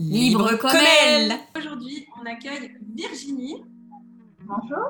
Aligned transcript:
Libre 0.00 0.56
comme 0.56 0.72
elle. 1.04 1.34
Aujourd'hui, 1.56 2.08
on 2.20 2.26
accueille 2.26 2.76
Virginie. 2.96 3.62
Bonjour. 4.40 4.88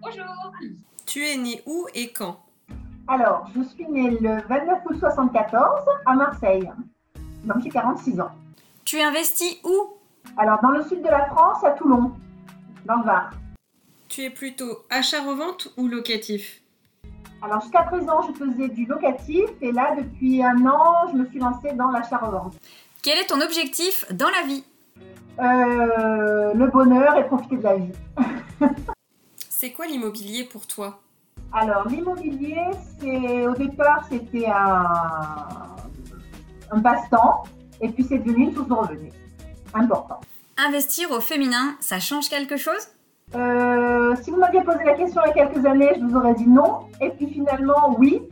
Bonjour. 0.00 0.52
Tu 1.06 1.24
es 1.24 1.36
née 1.36 1.62
où 1.64 1.86
et 1.94 2.12
quand? 2.12 2.40
Alors, 3.06 3.48
je 3.54 3.62
suis 3.62 3.86
née 3.86 4.10
le 4.10 4.42
29 4.48 4.80
août 4.86 4.96
74 4.98 5.82
à 6.06 6.14
Marseille. 6.14 6.68
Donc 7.44 7.58
j'ai 7.62 7.68
46 7.68 8.20
ans. 8.20 8.32
Tu 8.84 9.00
investis 9.00 9.58
où? 9.62 9.94
Alors, 10.36 10.60
dans 10.60 10.70
le 10.70 10.82
sud 10.82 11.02
de 11.02 11.08
la 11.08 11.26
France, 11.26 11.62
à 11.62 11.70
Toulon, 11.70 12.10
dans 12.84 12.96
le 12.96 13.04
Var. 13.04 13.30
Tu 14.08 14.22
es 14.22 14.30
plutôt 14.30 14.78
achat-revente 14.90 15.72
ou 15.76 15.86
locatif? 15.86 16.62
Alors, 17.42 17.60
jusqu'à 17.60 17.84
présent, 17.84 18.22
je 18.22 18.32
faisais 18.32 18.68
du 18.70 18.86
locatif 18.86 19.50
et 19.60 19.70
là, 19.70 19.94
depuis 19.96 20.42
un 20.42 20.66
an, 20.66 21.08
je 21.12 21.16
me 21.16 21.26
suis 21.26 21.38
lancée 21.38 21.72
dans 21.74 21.90
l'achat-revente. 21.90 22.54
Quel 23.02 23.18
est 23.18 23.26
ton 23.26 23.40
objectif 23.40 24.04
dans 24.12 24.28
la 24.30 24.46
vie? 24.46 24.64
Euh, 25.40 26.54
Le 26.54 26.70
bonheur 26.70 27.16
et 27.16 27.26
profiter 27.26 27.56
de 27.56 27.62
la 27.64 27.74
vie. 27.76 27.90
c'est 29.48 29.72
quoi 29.72 29.86
l'immobilier 29.86 30.44
pour 30.44 30.68
toi? 30.68 31.00
Alors, 31.52 31.88
l'immobilier, 31.88 32.60
c'est 33.00 33.46
au 33.46 33.54
départ, 33.54 34.06
c'était 34.08 34.46
un, 34.46 34.86
un 36.70 36.80
passe-temps 36.80 37.42
et 37.80 37.88
puis 37.88 38.04
c'est 38.08 38.18
devenu 38.18 38.44
une 38.44 38.54
source 38.54 38.68
de 38.68 38.74
revenus. 38.74 39.12
Important. 39.74 40.20
Investir 40.56 41.10
au 41.10 41.18
féminin, 41.18 41.74
ça 41.80 41.98
change 41.98 42.28
quelque 42.28 42.56
chose? 42.56 42.88
Euh, 43.34 44.14
si 44.22 44.30
vous 44.30 44.36
m'aviez 44.36 44.62
posé 44.62 44.84
la 44.84 44.94
question 44.94 45.22
il 45.24 45.36
y 45.36 45.40
a 45.40 45.46
quelques 45.46 45.66
années, 45.66 45.90
je 45.96 46.04
vous 46.04 46.16
aurais 46.16 46.34
dit 46.34 46.46
non. 46.46 46.82
Et 47.00 47.10
puis 47.10 47.26
finalement, 47.26 47.96
oui, 47.98 48.22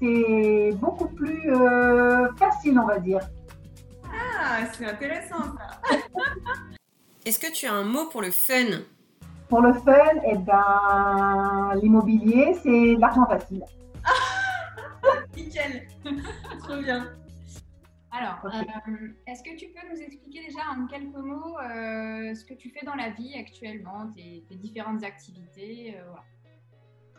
c'est 0.00 0.70
beaucoup 0.76 1.08
plus 1.08 1.50
euh, 1.52 2.28
facile, 2.38 2.78
on 2.78 2.86
va 2.86 2.98
dire. 2.98 3.20
Ah, 4.42 4.60
c'est 4.72 4.86
intéressant 4.86 5.42
ça. 5.42 5.80
Est-ce 7.26 7.38
que 7.38 7.52
tu 7.52 7.66
as 7.66 7.72
un 7.74 7.84
mot 7.84 8.06
pour 8.08 8.22
le 8.22 8.30
fun? 8.30 8.80
Pour 9.50 9.60
le 9.60 9.74
fun, 9.74 10.14
eh 10.24 10.38
ben, 10.38 11.74
l'immobilier, 11.82 12.54
c'est 12.62 12.96
l'argent 12.98 13.26
facile. 13.26 13.62
Nickel, 15.36 15.86
trop 16.62 16.76
bien. 16.78 17.06
Alors, 18.12 18.40
euh, 18.44 19.08
est-ce 19.26 19.42
que 19.42 19.56
tu 19.56 19.66
peux 19.66 19.86
nous 19.88 20.00
expliquer 20.00 20.46
déjà 20.46 20.60
en 20.74 20.86
quelques 20.86 21.14
mots 21.16 21.58
euh, 21.58 22.34
ce 22.34 22.44
que 22.44 22.54
tu 22.54 22.70
fais 22.70 22.84
dans 22.84 22.94
la 22.94 23.10
vie 23.10 23.34
actuellement, 23.38 24.10
tes, 24.14 24.42
différentes 24.56 25.04
activités 25.04 25.96
euh, 25.98 26.14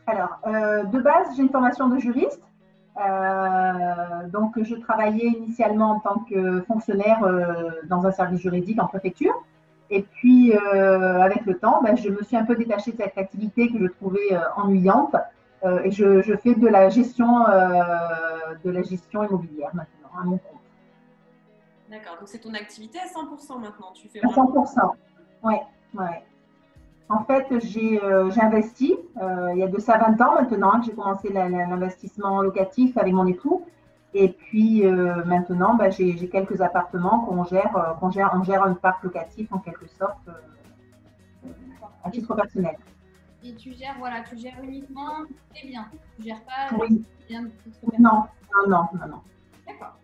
Alors, 0.08 0.40
de 0.88 1.00
base, 1.00 1.36
j'ai 1.36 1.44
une 1.44 1.50
formation 1.50 1.88
de 1.88 2.00
juriste. 2.00 2.51
Euh, 2.98 4.28
donc, 4.28 4.62
je 4.62 4.76
travaillais 4.76 5.28
initialement 5.28 5.92
en 5.92 6.00
tant 6.00 6.20
que 6.30 6.62
fonctionnaire 6.62 7.24
euh, 7.24 7.72
dans 7.86 8.06
un 8.06 8.12
service 8.12 8.42
juridique 8.42 8.82
en 8.82 8.88
préfecture. 8.88 9.34
Et 9.90 10.04
puis, 10.04 10.54
euh, 10.54 11.22
avec 11.22 11.46
le 11.46 11.58
temps, 11.58 11.82
ben, 11.84 11.96
je 11.98 12.10
me 12.10 12.22
suis 12.24 12.38
un 12.38 12.46
peu 12.46 12.56
détachée 12.56 12.92
de 12.92 12.98
cette 12.98 13.18
activité 13.18 13.70
que 13.70 13.80
je 13.80 13.88
trouvais 13.88 14.38
ennuyante. 14.56 15.16
et 15.84 15.92
je, 15.92 16.22
je, 16.22 16.36
fais 16.36 16.56
de 16.56 16.68
la 16.68 16.90
gestion, 16.90 17.46
de 18.64 18.70
la 18.72 18.82
gestion 18.82 19.24
immobilière 19.24 19.70
maintenant, 19.74 20.10
à 20.20 20.24
mon 20.24 20.38
compte. 20.38 20.60
D'accord, 21.90 22.18
donc 22.20 22.30
c'est 22.30 22.40
ton 22.40 22.54
activité 22.54 23.00
à 23.00 23.06
100% 23.06 23.60
maintenant. 23.60 23.92
Tu 23.94 24.08
fais 24.08 24.22
à 24.22 24.28
100%, 24.28 24.92
oui. 25.44 25.56
Ouais. 25.94 26.24
En 27.12 27.24
fait, 27.26 27.46
j'ai 27.60 28.00
investi 28.42 28.96
il 29.20 29.58
y 29.58 29.64
a 29.64 29.68
de 29.68 29.80
ça 29.80 29.98
20 29.98 30.22
ans 30.22 30.36
maintenant 30.36 30.80
que 30.80 30.86
j'ai 30.86 30.94
commencé 30.94 31.32
l'investissement 31.32 32.42
locatif 32.42 32.98
avec 32.98 33.14
mon 33.14 33.28
époux. 33.28 33.66
Et 34.14 34.30
puis 34.30 34.84
maintenant, 35.26 35.76
bah, 35.76 35.90
j'ai 35.90 36.30
quelques 36.30 36.62
appartements 36.62 37.26
qu'on 37.26 37.44
gère, 37.44 37.98
qu'on 38.00 38.12
gère, 38.12 38.32
on 38.34 38.44
gère 38.44 38.64
un 38.64 38.74
parc 38.74 39.04
locatif 39.04 39.52
en 39.52 39.60
quelque 39.60 39.88
sorte 39.88 40.30
à 42.04 42.10
titre 42.10 42.34
personnel. 42.34 42.78
Et 43.44 43.56
tu 43.56 43.74
gères, 43.74 43.96
voilà, 43.98 44.22
tu 44.22 44.38
gères 44.38 44.62
uniquement 44.62 45.24
tes 45.54 45.68
biens. 45.68 45.88
Tu 46.16 46.24
gères 46.24 46.44
pas 46.44 46.76
oui. 46.80 47.04
Non, 47.32 47.48
non, 48.00 48.28
non, 48.68 48.88
non, 48.94 49.08
non. 49.08 49.22
D'accord. 49.68 49.98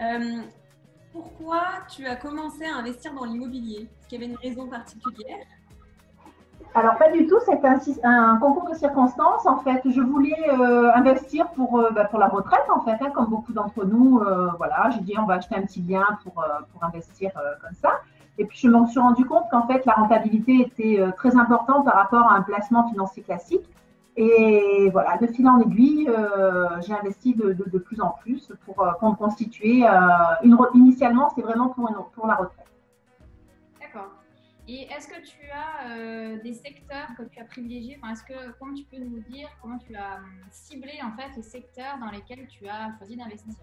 Euh, 0.00 0.42
pourquoi 1.12 1.62
tu 1.88 2.06
as 2.06 2.16
commencé 2.16 2.64
à 2.64 2.76
investir 2.76 3.12
dans 3.14 3.24
l'immobilier? 3.24 3.82
Est-ce 3.82 4.08
qu'il 4.08 4.20
y 4.20 4.24
avait 4.24 4.32
une 4.32 4.38
raison 4.38 4.68
particulière? 4.68 5.44
Alors 6.74 6.96
pas 6.96 7.10
du 7.10 7.26
tout, 7.26 7.38
c'est 7.44 7.60
un, 8.04 8.36
concours 8.36 8.68
de 8.70 8.74
circonstances. 8.74 9.46
En 9.46 9.58
fait, 9.58 9.82
je 9.84 10.00
voulais 10.00 10.36
euh, 10.50 10.92
investir 10.94 11.48
pour, 11.50 11.78
euh, 11.78 11.90
bah, 11.90 12.04
pour 12.04 12.18
la 12.18 12.28
retraite, 12.28 12.66
en 12.74 12.80
fait, 12.80 12.96
hein, 13.00 13.10
comme 13.14 13.26
beaucoup 13.26 13.52
d'entre 13.52 13.84
nous. 13.84 14.20
voilà, 14.58 14.90
j'ai 14.90 15.00
dit 15.00 15.14
on 15.18 15.26
va 15.26 15.34
acheter 15.34 15.56
un 15.56 15.62
petit 15.62 15.80
bien 15.80 16.06
pour, 16.22 16.44
pour 16.72 16.84
investir 16.84 17.32
comme 17.62 17.74
ça. 17.74 18.00
Et 18.40 18.44
puis 18.44 18.58
je 18.58 18.68
me 18.68 18.86
suis 18.86 19.00
rendu 19.00 19.24
compte 19.24 19.44
qu'en 19.50 19.66
fait 19.66 19.84
la 19.84 19.94
rentabilité 19.94 20.60
était 20.60 21.04
très 21.16 21.36
importante 21.36 21.84
par 21.84 21.94
rapport 21.94 22.30
à 22.30 22.36
un 22.36 22.42
placement 22.42 22.88
financier 22.88 23.22
classique. 23.22 23.68
Et 24.20 24.90
voilà, 24.90 25.16
de 25.16 25.28
fil 25.28 25.46
en 25.46 25.60
aiguille, 25.60 26.08
euh, 26.08 26.68
j'ai 26.84 26.92
investi 26.92 27.34
de, 27.34 27.78
plus 27.78 28.00
en 28.00 28.16
plus 28.20 28.52
pour, 28.66 28.82
euh, 28.82 28.90
me 29.00 29.14
constituer. 29.14 29.86
Euh, 29.86 29.90
une, 30.42 30.58
initialement, 30.74 31.30
c'est 31.36 31.42
vraiment 31.42 31.68
pour, 31.68 31.88
pour 32.12 32.26
la 32.26 32.34
retraite. 32.34 32.66
D'accord. 33.80 34.08
Et 34.70 34.86
est-ce 34.94 35.08
que 35.08 35.20
tu 35.24 35.38
as 35.50 36.36
des 36.42 36.52
secteurs 36.52 37.08
que 37.16 37.22
tu 37.24 37.40
as 37.40 37.44
privilégiés? 37.44 37.98
Enfin, 38.02 38.12
Est-ce 38.12 38.22
que, 38.22 38.52
comment 38.58 38.74
tu 38.74 38.84
peux 38.84 38.98
nous 38.98 39.20
dire 39.30 39.48
comment 39.62 39.78
tu 39.78 39.94
as 39.96 40.18
ciblé 40.50 40.92
en 41.02 41.16
fait 41.16 41.34
les 41.36 41.42
secteurs 41.42 41.98
dans 41.98 42.10
lesquels 42.10 42.46
tu 42.48 42.68
as 42.68 42.92
choisi 42.98 43.16
d'investir? 43.16 43.54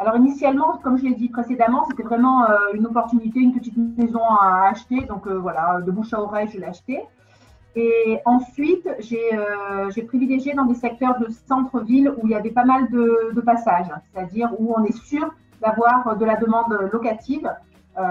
Alors 0.00 0.16
initialement, 0.16 0.78
comme 0.78 0.98
je 0.98 1.04
l'ai 1.04 1.14
dit 1.14 1.28
précédemment, 1.28 1.84
c'était 1.88 2.02
vraiment 2.02 2.46
une 2.74 2.86
opportunité, 2.86 3.38
une 3.38 3.54
petite 3.54 3.76
maison 3.76 4.24
à 4.24 4.68
acheter. 4.68 5.00
Donc 5.02 5.28
voilà, 5.28 5.80
de 5.80 5.90
bouche 5.92 6.12
à 6.12 6.20
oreille, 6.20 6.48
je 6.52 6.58
l'ai 6.58 6.66
acheté. 6.66 7.04
Et 7.76 8.18
ensuite, 8.24 8.86
euh, 8.86 9.90
j'ai 9.90 10.02
privilégié 10.02 10.54
dans 10.54 10.64
des 10.64 10.74
secteurs 10.74 11.18
de 11.20 11.28
centre-ville 11.28 12.12
où 12.16 12.26
il 12.26 12.30
y 12.30 12.34
avait 12.34 12.50
pas 12.50 12.64
mal 12.64 12.90
de, 12.90 13.40
passages, 13.40 13.86
c'est-à-dire 14.10 14.50
où 14.58 14.74
on 14.76 14.84
est 14.84 14.96
sûr 15.04 15.32
d'avoir 15.60 16.16
de 16.16 16.24
la 16.24 16.34
demande 16.36 16.72
locative. 16.92 17.48
Euh, 17.98 18.02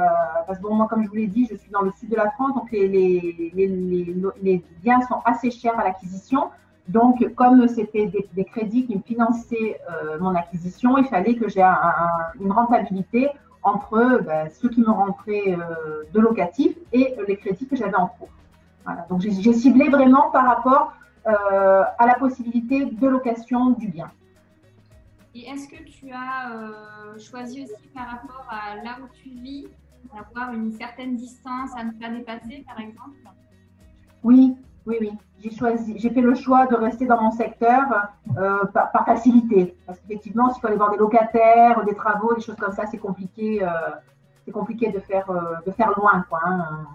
parce 0.45 0.59
que 0.59 0.63
bon, 0.63 0.75
moi, 0.75 0.87
comme 0.89 1.03
je 1.03 1.09
vous 1.09 1.15
l'ai 1.15 1.27
dit, 1.27 1.47
je 1.49 1.55
suis 1.55 1.71
dans 1.71 1.81
le 1.81 1.91
sud 1.91 2.09
de 2.09 2.15
la 2.15 2.29
France, 2.31 2.53
donc 2.55 2.71
les, 2.71 4.63
biens 4.83 5.01
sont 5.01 5.21
assez 5.25 5.51
chers 5.51 5.79
à 5.79 5.83
l'acquisition. 5.83 6.49
Donc, 6.87 7.33
comme 7.35 7.67
c'était 7.67 8.07
des, 8.33 8.45
crédits 8.45 8.85
qui 8.85 8.95
me 8.95 9.01
finançaient 9.01 9.79
euh, 9.89 10.17
mon 10.19 10.35
acquisition, 10.35 10.97
il 10.97 11.05
fallait 11.05 11.35
que 11.35 11.49
j'ai 11.49 11.63
une 12.39 12.51
rentabilité 12.51 13.29
entre 13.63 14.21
ben, 14.25 14.49
ceux 14.49 14.69
qui 14.69 14.81
me 14.81 14.91
rentraient 14.91 15.57
de 16.13 16.19
locatif 16.19 16.77
et 16.93 17.15
les 17.27 17.35
crédits 17.35 17.67
que 17.67 17.75
j'avais 17.75 17.97
en 17.97 18.07
cours 18.07 18.29
donc 19.09 19.21
j'ai 19.21 19.53
ciblé 19.53 19.89
vraiment 19.89 20.29
par 20.31 20.45
rapport 20.45 20.93
euh, 21.27 21.83
à 21.97 22.05
la 22.05 22.15
possibilité 22.15 22.85
de 22.85 23.07
location 23.07 23.71
du 23.71 23.87
bien. 23.87 24.09
Et 25.37 25.47
est-ce 25.49 25.67
que 25.67 25.83
tu 25.83 26.11
as 26.11 26.51
euh, 26.51 27.19
choisi 27.19 27.61
aussi 27.61 27.87
par 27.93 28.07
rapport 28.07 28.47
à 28.49 28.75
là 28.77 28.97
où 28.99 29.07
tu 29.13 29.29
vis, 29.29 29.67
d'avoir 30.11 30.51
une 30.51 30.71
certaine 30.71 31.15
distance 31.15 31.69
à 31.77 31.83
ne 31.83 31.91
pas 31.91 32.09
dépasser, 32.09 32.65
par 32.65 32.79
exemple? 32.79 33.17
Oui, 34.23 34.55
oui, 34.87 34.97
oui. 34.99 35.11
J'ai 35.39 35.51
choisi, 35.51 35.99
j'ai 35.99 36.09
fait 36.09 36.21
le 36.21 36.33
choix 36.33 36.65
de 36.65 36.75
rester 36.75 37.05
dans 37.05 37.21
mon 37.21 37.29
secteur 37.29 37.83
euh, 38.35 38.65
par, 38.65 39.05
facilité, 39.05 39.77
parce 39.85 39.99
qu'effectivement, 39.99 40.51
s'il 40.51 40.59
faut 40.59 40.67
aller 40.67 40.77
voir 40.77 40.89
des 40.89 40.97
locataires, 40.97 41.85
des 41.85 41.93
travaux, 41.93 42.33
des 42.33 42.41
choses 42.41 42.55
comme 42.55 42.73
ça, 42.73 42.87
c'est 42.87 42.97
compliqué. 42.97 43.63
c'est 44.43 44.51
compliqué 44.51 44.91
de 44.91 44.99
faire 44.99 45.27
de 45.63 45.71
faire 45.71 45.91
loin, 45.99 46.25
quoi. 46.27 46.39
Hein. 46.45 46.87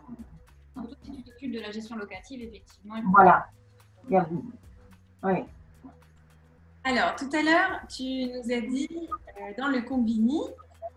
Surtout 0.75 0.97
si 1.05 1.13
tu 1.13 1.23
t'occupes 1.23 1.53
de 1.53 1.61
la 1.61 1.71
gestion 1.71 1.95
locative, 1.95 2.43
effectivement. 2.43 2.97
Voilà. 3.13 3.47
Oui. 4.11 5.45
Alors, 6.85 7.15
tout 7.17 7.29
à 7.33 7.43
l'heure, 7.43 7.81
tu 7.89 8.03
nous 8.03 8.53
as 8.53 8.61
dit 8.61 8.89
euh, 8.91 9.53
dans 9.57 9.69
le 9.69 9.83
Combini 9.83 10.41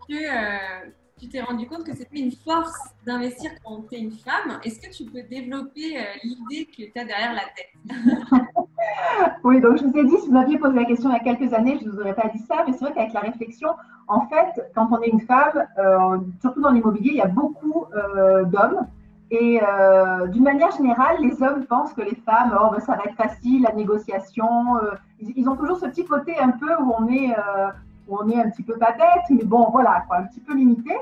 que 0.08 0.14
euh, 0.14 0.90
tu 1.20 1.28
t'es 1.28 1.40
rendu 1.40 1.68
compte 1.68 1.84
que 1.84 1.94
c'était 1.94 2.18
une 2.18 2.32
force 2.32 2.76
d'investir 3.06 3.52
quand 3.64 3.82
tu 3.88 3.94
es 3.94 4.00
une 4.00 4.10
femme. 4.10 4.58
Est-ce 4.64 4.80
que 4.80 4.92
tu 4.92 5.04
peux 5.04 5.22
développer 5.22 5.96
euh, 5.96 6.02
l'idée 6.24 6.66
que 6.66 6.92
tu 6.92 6.98
as 6.98 7.04
derrière 7.04 7.34
la 7.34 7.44
tête? 7.54 7.72
Oui, 9.44 9.60
donc 9.60 9.78
je 9.78 9.84
vous 9.84 9.96
ai 9.96 10.04
dit, 10.04 10.16
si 10.18 10.26
vous 10.26 10.32
m'aviez 10.32 10.58
posé 10.58 10.74
la 10.74 10.84
question 10.84 11.08
il 11.08 11.12
y 11.12 11.16
a 11.16 11.20
quelques 11.20 11.52
années, 11.54 11.78
je 11.80 11.86
ne 11.86 11.90
vous 11.90 12.00
aurais 12.00 12.14
pas 12.14 12.28
dit 12.28 12.38
ça, 12.40 12.64
mais 12.66 12.72
c'est 12.72 12.80
vrai 12.80 12.92
qu'avec 12.92 13.12
la 13.12 13.20
réflexion, 13.20 13.70
en 14.08 14.26
fait, 14.28 14.70
quand 14.74 14.88
on 14.90 15.00
est 15.00 15.08
une 15.08 15.20
femme, 15.20 15.66
surtout 16.40 16.60
dans 16.60 16.70
l'immobilier, 16.70 17.10
il 17.12 17.16
y 17.16 17.22
a 17.22 17.26
beaucoup 17.26 17.86
d'hommes 18.46 18.86
et 19.30 19.60
euh, 19.60 20.28
d'une 20.28 20.44
manière 20.44 20.70
générale, 20.70 21.16
les 21.20 21.42
hommes 21.42 21.64
pensent 21.64 21.92
que 21.92 22.02
les 22.02 22.14
femmes, 22.14 22.56
oh, 22.60 22.68
ben, 22.70 22.80
ça 22.80 22.94
va 22.94 23.04
être 23.04 23.16
facile, 23.16 23.62
la 23.62 23.72
négociation. 23.72 24.76
Euh, 24.76 24.92
ils, 25.20 25.48
ont 25.48 25.56
toujours 25.56 25.78
ce 25.78 25.86
petit 25.86 26.04
côté 26.04 26.38
un 26.38 26.50
peu 26.50 26.72
où 26.80 26.94
on 26.96 27.08
est, 27.08 27.32
euh, 27.36 27.68
où 28.06 28.18
on 28.20 28.28
est 28.28 28.40
un 28.40 28.50
petit 28.50 28.62
peu 28.62 28.74
pas 28.78 28.92
bête, 28.92 29.24
mais 29.30 29.42
bon, 29.42 29.68
voilà, 29.72 30.04
quoi, 30.06 30.18
un 30.18 30.24
petit 30.24 30.40
peu 30.40 30.54
limité. 30.54 30.92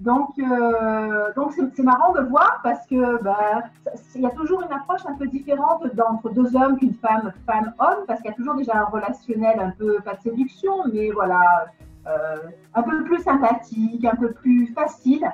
Donc, 0.00 0.36
donc 1.34 1.54
c'est 1.74 1.82
marrant 1.82 2.12
de 2.12 2.20
voir 2.20 2.60
parce 2.62 2.86
que 2.86 3.20
ben, 3.20 3.64
y 4.14 4.26
a 4.26 4.30
toujours 4.30 4.62
une 4.62 4.72
approche 4.72 5.00
un 5.06 5.14
peu 5.14 5.26
différente 5.26 5.82
entre 6.08 6.30
deux 6.30 6.54
hommes 6.54 6.78
qu'une 6.78 6.94
femme, 6.94 7.32
femme-homme, 7.46 8.04
parce 8.06 8.20
qu'il 8.20 8.30
y 8.30 8.32
a 8.32 8.36
toujours 8.36 8.54
déjà 8.54 8.76
un 8.76 8.84
relationnel 8.84 9.58
un 9.58 9.70
peu 9.70 9.98
pas 10.04 10.14
de 10.14 10.20
séduction, 10.20 10.84
mais 10.92 11.10
voilà, 11.10 11.66
un 12.74 12.82
peu 12.82 13.02
plus 13.02 13.20
sympathique, 13.22 14.04
un 14.04 14.14
peu 14.14 14.30
plus 14.30 14.68
facile. 14.68 15.28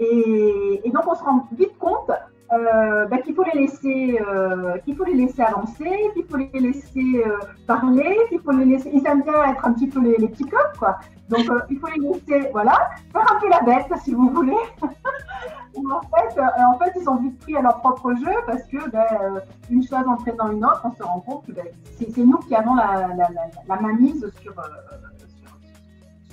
Et, 0.00 0.90
donc, 0.92 1.06
on 1.06 1.14
se 1.14 1.22
rend 1.22 1.46
vite 1.52 1.76
compte 1.78 2.10
euh, 2.52 3.06
bah, 3.06 3.18
qu'il 3.18 3.34
faut 3.34 3.44
les 3.44 3.60
laisser, 3.60 4.18
euh, 4.26 4.78
qu'il 4.78 4.96
faut 4.96 5.04
les 5.04 5.14
laisser 5.14 5.42
avancer, 5.42 5.90
qu'il 6.14 6.24
faut 6.24 6.38
les 6.38 6.58
laisser 6.58 7.22
euh, 7.24 7.36
parler, 7.66 8.16
qu'il 8.30 8.40
faut 8.40 8.50
les 8.50 8.64
laisser. 8.64 8.90
Ils 8.92 9.06
aiment 9.06 9.22
bien 9.22 9.44
être 9.52 9.64
un 9.64 9.74
petit 9.74 9.88
peu 9.88 10.00
les, 10.00 10.26
petits 10.26 10.46
coqs, 10.46 10.78
quoi. 10.78 10.98
Donc, 11.28 11.46
il 11.68 11.78
faut 11.78 11.86
les 11.88 12.00
laisser, 12.00 12.48
voilà, 12.50 12.90
faire 13.12 13.30
un 13.30 13.40
peu 13.40 13.48
la 13.50 13.60
bête, 13.60 13.92
si 14.02 14.14
vous 14.14 14.30
voulez. 14.30 14.56
en 14.82 16.00
fait, 16.00 16.40
en 16.40 16.78
fait, 16.78 16.92
ils 16.96 17.04
sont 17.04 17.16
vite 17.16 17.38
pris 17.40 17.56
à 17.56 17.62
leur 17.62 17.78
propre 17.80 18.14
jeu 18.14 18.32
parce 18.46 18.62
que 18.64 18.90
ben, 18.90 19.42
une 19.70 19.82
chose 19.82 20.06
entraînant 20.08 20.50
une 20.50 20.64
autre, 20.64 20.82
on 20.84 20.92
se 20.92 21.02
rend 21.02 21.20
compte 21.20 21.46
que 21.46 21.52
ben, 21.52 21.66
c'est 21.98 22.16
nous 22.16 22.38
qui 22.38 22.54
avons 22.56 22.74
la, 22.74 23.08
la, 23.16 23.28
la, 23.68 23.76
la 23.76 23.76
sur 24.40 24.52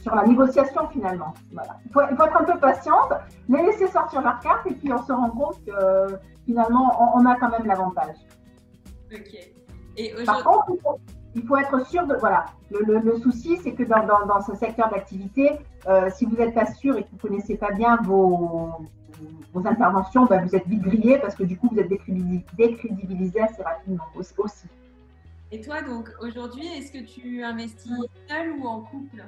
sur 0.08 0.16
la 0.16 0.24
négociation 0.24 0.88
finalement. 0.88 1.34
Voilà. 1.52 1.78
Il, 1.86 1.92
faut, 1.92 2.02
être 2.02 2.42
un 2.42 2.44
peu 2.46 2.58
patiente, 2.60 3.12
les 3.50 3.62
laisser 3.62 3.88
sortir 3.88 4.22
leur 4.22 4.40
carte 4.40 4.66
et 4.68 4.74
puis 4.74 4.92
on 4.94 5.04
se 5.04 5.12
rend 5.12 5.30
compte 5.32 5.64
que 5.66 6.18
finalement 6.46 7.14
on, 7.16 7.26
a 7.26 7.36
quand 7.36 7.50
même 7.50 7.66
l'avantage. 7.66 8.16
Ok. 9.14 9.36
Et 9.98 10.14
Par 10.26 10.44
contre, 10.44 10.72
il 11.36 11.46
faut, 11.46 11.58
être 11.58 11.86
sûr 11.88 12.08
de. 12.08 12.16
Voilà. 12.16 12.46
Le, 12.72 13.18
souci, 13.18 13.58
c'est 13.58 13.74
que 13.74 13.84
dans, 13.84 14.06
dans, 14.26 14.42
ce 14.42 14.56
secteur 14.56 14.90
d'activité, 14.90 15.52
euh, 15.88 16.10
si 16.16 16.26
vous 16.26 16.36
n'êtes 16.38 16.54
pas 16.54 16.66
sûr 16.66 16.98
et 16.98 17.04
que 17.04 17.10
vous 17.10 17.16
ne 17.16 17.22
connaissez 17.22 17.58
pas 17.58 17.72
bien 17.72 17.98
vos, 18.04 18.72
vos 19.54 19.68
interventions, 19.68 20.26
ben, 20.26 20.46
vous 20.46 20.56
êtes 20.56 20.68
vite 20.68 20.82
grillé 20.82 21.18
parce 21.18 21.36
que 21.36 21.44
du 21.44 21.58
coup, 21.58 21.70
vous 21.72 21.80
êtes 21.80 21.90
décrédibilisé 21.90 23.42
assez 23.42 23.62
rapidement 23.62 24.06
aussi. 24.16 24.68
Et 25.52 25.62
toi, 25.62 25.82
donc, 25.82 26.10
aujourd'hui, 26.22 26.68
est-ce 26.68 26.92
que 26.92 27.04
tu 27.04 27.44
investis 27.44 27.92
seul 28.28 28.52
ou 28.60 28.68
en 28.68 28.82
couple? 28.82 29.24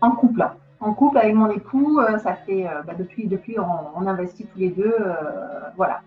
En 0.00 0.10
couple. 0.12 0.48
En 0.80 0.92
couple 0.92 1.18
avec 1.18 1.34
mon 1.34 1.50
époux, 1.50 2.00
euh, 2.00 2.18
ça 2.18 2.34
fait 2.34 2.66
euh, 2.66 2.82
bah, 2.82 2.94
depuis, 2.94 3.26
depuis 3.26 3.56
on, 3.58 4.06
investit 4.06 4.46
tous 4.46 4.58
les 4.58 4.70
deux, 4.70 4.94
euh, 4.98 5.14
voilà. 5.76 6.02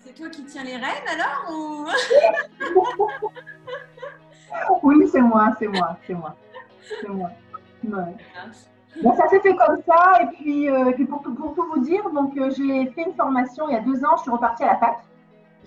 C'est 0.00 0.14
toi 0.14 0.28
qui 0.28 0.44
tiens 0.44 0.64
les 0.64 0.76
rênes 0.76 1.08
alors 1.12 1.92
Oui, 4.82 5.08
c'est 5.10 5.20
moi, 5.20 5.50
c'est 5.58 5.68
moi, 5.68 5.96
c'est 6.06 6.14
moi, 6.14 6.34
c'est 7.00 7.08
moi. 7.08 7.30
ça 9.16 9.28
s'est 9.28 9.40
fait 9.40 9.56
comme 9.56 9.82
ça 9.86 10.22
et 10.22 10.26
puis, 10.36 10.68
pour, 11.06 11.20
pour, 11.20 11.54
tout 11.54 11.66
vous 11.74 11.80
dire, 11.80 12.08
donc 12.10 12.32
j'ai 12.56 12.86
fait 12.92 13.02
une 13.02 13.14
formation 13.14 13.68
il 13.68 13.74
y 13.74 13.76
a 13.76 13.80
deux 13.80 14.04
ans, 14.04 14.16
je 14.16 14.22
suis 14.22 14.30
repartie 14.30 14.62
à 14.62 14.68
la 14.68 14.76
fac. 14.78 14.98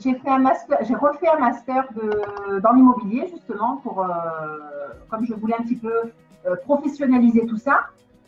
J'ai 0.01 0.19
un 0.25 0.39
master, 0.39 0.79
refait 0.99 1.27
un 1.29 1.39
master 1.39 1.87
dans 2.63 2.73
l'immobilier 2.73 3.27
justement 3.31 3.77
pour, 3.77 4.05
comme 5.09 5.25
je 5.25 5.33
voulais 5.33 5.55
un 5.55 5.63
petit 5.63 5.75
peu 5.75 5.91
euh, 6.47 6.55
professionnaliser 6.55 7.45
tout 7.45 7.57
ça. 7.57 7.81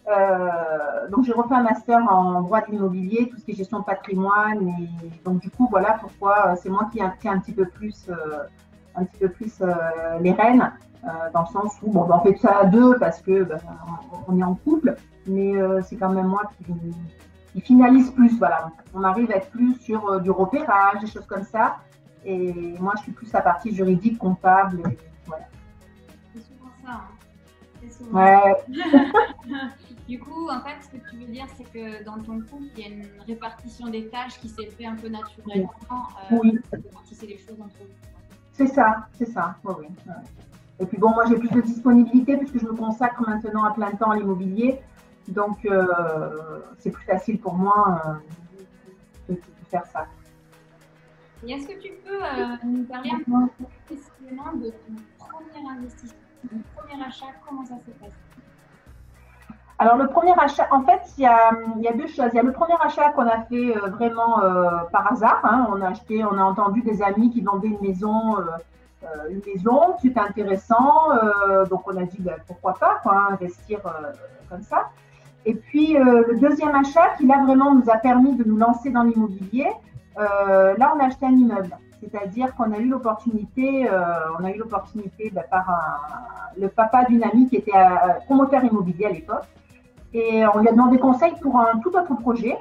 Euh, 0.08 1.10
donc 1.10 1.26
j'ai 1.26 1.32
refait 1.32 1.56
un 1.56 1.64
master 1.64 2.00
en 2.12 2.42
droit 2.42 2.62
de 2.62 2.72
l'immobilier, 2.72 3.28
tout 3.30 3.38
ce 3.38 3.46
qui 3.46 3.52
est 3.52 3.56
gestion 3.56 3.80
de 3.80 3.86
patrimoine. 3.86 4.68
Et 4.68 5.24
donc 5.26 5.40
du 5.40 5.50
coup, 5.50 5.68
voilà 5.72 5.98
pourquoi 6.00 6.50
euh, 6.50 6.56
c'est 6.62 6.70
moi 6.70 6.90
qui 6.92 7.00
tiens 7.20 7.34
un 7.34 7.40
petit 7.40 7.54
peu 7.54 7.66
plus, 7.66 8.12
un 8.96 9.06
petit 9.06 9.20
peu 9.20 9.30
plus 9.30 9.62
les 10.22 10.32
rênes, 10.32 10.72
dans 11.34 11.42
le 11.42 11.48
sens 11.48 11.74
où 11.82 11.92
bon, 11.92 12.06
ben, 12.06 12.22
on 12.22 12.24
fait 12.24 12.38
ça 12.38 12.60
à 12.60 12.66
deux 12.66 12.98
parce 13.00 13.20
que 13.22 13.44
ben, 13.44 13.58
on 14.28 14.38
est 14.38 14.44
en 14.44 14.54
couple, 14.56 14.96
mais 15.26 15.54
c'est 15.82 15.96
quand 15.96 16.10
même 16.10 16.28
moi 16.28 16.44
qui, 16.58 16.72
ils 17.56 17.62
finalisent 17.62 18.12
plus. 18.12 18.38
Voilà, 18.38 18.72
on 18.94 19.04
arrive 19.04 19.32
à 19.32 19.38
être 19.38 19.50
plus 19.50 19.76
sur 19.76 20.20
du 20.22 20.32
repérage, 20.32 21.02
des 21.02 21.08
choses 21.08 21.26
comme 21.26 21.44
ça. 21.44 21.78
Et 22.26 22.76
moi, 22.80 22.94
je 22.98 23.04
suis 23.04 23.12
plus 23.12 23.32
la 23.34 23.42
partie 23.42 23.76
juridique, 23.76 24.18
comptable. 24.18 24.82
voilà. 25.26 25.46
C'est 26.34 26.42
souvent 26.42 26.70
ça. 26.84 26.92
Hein. 26.92 27.14
Ouais. 28.12 28.56
du 30.08 30.20
coup, 30.20 30.50
en 30.50 30.62
fait, 30.62 30.76
ce 30.82 30.98
que 30.98 31.10
tu 31.10 31.18
veux 31.18 31.32
dire, 31.32 31.46
c'est 31.58 31.66
que 31.66 32.04
dans 32.04 32.18
ton 32.20 32.40
couple, 32.40 32.70
il 32.78 32.80
y 32.80 32.86
a 32.86 32.94
une 32.94 33.08
répartition 33.28 33.88
des 33.88 34.08
tâches 34.08 34.40
qui 34.40 34.50
s'est 34.50 34.68
fait 34.68 34.86
un 34.86 34.96
peu 34.96 35.10
naturellement. 35.10 35.74
Euh, 36.32 36.38
oui. 36.42 36.60
c'est 37.12 37.26
les 37.26 37.38
choses 37.38 37.60
entre 37.60 37.76
vous. 37.80 38.10
C'est 38.54 38.68
ça, 38.68 39.08
c'est 39.18 39.26
ça. 39.26 39.56
oui. 39.66 39.88
Et 40.80 40.86
puis 40.86 40.98
bon, 40.98 41.12
moi 41.12 41.26
j'ai 41.28 41.38
plus 41.38 41.50
de 41.50 41.62
disponibilité 41.62 42.38
puisque 42.38 42.60
je 42.60 42.66
me 42.66 42.74
consacre 42.74 43.22
maintenant 43.28 43.64
à 43.64 43.72
plein 43.72 43.92
temps 43.92 44.12
à 44.12 44.18
l'immobilier. 44.18 44.80
Donc 45.28 45.66
euh, 45.66 46.62
c'est 46.78 46.92
plus 46.92 47.06
facile 47.06 47.40
pour 47.40 47.54
moi 47.54 48.02
euh, 49.30 49.34
de, 49.34 49.42
faire 49.70 49.86
ça. 49.88 50.06
Et 51.46 51.52
est-ce 51.54 51.68
que 51.68 51.80
tu 51.80 51.92
peux 52.06 52.20
nous 52.66 52.84
parler 52.84 53.12
un 53.12 53.20
peu 53.20 53.66
précisément 53.86 54.54
de 54.54 54.70
ton 54.70 55.28
premier 55.28 55.70
investissement 55.70 56.24
le 56.52 56.60
premier 56.76 57.04
achat, 57.04 57.28
comment 57.48 57.66
ça 57.66 57.76
s'est 57.86 57.92
passé? 57.94 58.16
Alors 59.80 59.98
le 59.98 60.08
premier 60.08 60.34
achat, 60.38 60.68
en 60.72 60.84
fait, 60.84 61.02
il 61.18 61.24
y, 61.24 61.28
a, 61.28 61.52
deux 61.94 62.08
choses. 62.08 62.30
Il 62.34 62.36
y 62.36 62.40
a 62.40 62.44
le 62.44 62.52
premier 62.52 62.76
achat 62.80 63.12
qu'on 63.12 63.28
a 63.28 63.42
fait 63.44 63.76
euh, 63.76 63.90
vraiment 63.90 64.42
euh, 64.42 64.70
par 64.92 65.12
hasard. 65.12 65.42
Hein. 65.44 65.68
On 65.72 65.82
a 65.82 65.90
acheté, 65.90 66.24
on 66.24 66.38
a 66.38 66.44
entendu 66.44 66.82
des 66.82 67.02
amis 67.02 67.32
qui 67.32 67.42
vendaient 67.42 67.70
une 67.70 67.82
maison, 67.82 68.38
euh, 68.38 69.30
une 69.30 69.42
maison, 69.46 69.98
c'était 70.02 70.20
intéressant. 70.20 71.10
donc 71.70 71.82
on 71.88 71.98
a 71.98 72.04
dit 72.04 72.20
ben, 72.20 72.36
pourquoi 72.48 72.76
pas, 72.76 73.00
quoi, 73.04 73.28
investir 73.32 73.82
comme 74.50 74.62
ça. 74.62 74.90
Et 75.46 75.56
puis 75.56 75.94
le 75.94 76.40
deuxième 76.40 76.74
achat 76.74 77.16
qui 77.18 77.26
là 77.26 77.44
vraiment 77.46 77.76
nous 77.76 77.90
a 77.90 77.98
permis 77.98 78.36
de 78.36 78.44
nous 78.44 78.58
lancer 78.58 78.92
dans 78.92 79.04
l'immobilier. 79.04 79.68
là, 80.18 80.94
on 80.96 81.00
a 81.00 81.06
acheté 81.06 81.26
un 81.26 81.32
immeuble. 81.32 81.76
C'est-à-dire 82.04 82.54
qu'on 82.56 82.72
a 82.72 82.78
eu 82.78 82.88
l'opportunité, 82.88 83.90
euh, 83.90 84.04
on 84.40 84.44
a 84.44 84.52
eu 84.52 84.58
l'opportunité 84.58 85.32
bah, 85.34 85.44
par 85.50 86.52
le 86.58 86.68
papa 86.68 87.06
d'une 87.06 87.24
amie 87.24 87.48
qui 87.48 87.58
était 87.58 87.76
euh, 87.76 88.20
promoteur 88.26 88.64
immobilier 88.64 89.06
à 89.06 89.12
l'époque. 89.12 89.46
Et 90.14 90.44
on 90.54 90.60
lui 90.60 90.68
a 90.68 90.72
demandé 90.72 91.00
conseil 91.00 91.34
pour 91.42 91.60
un 91.60 91.80
tout 91.80 91.90
autre 91.96 92.16
projet. 92.16 92.58